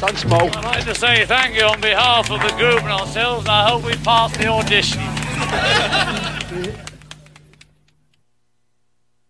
[0.00, 0.38] Thanks, Mo.
[0.38, 3.46] I'd like to say thank you on behalf of the group and ourselves.
[3.48, 5.00] I hope we pass the audition.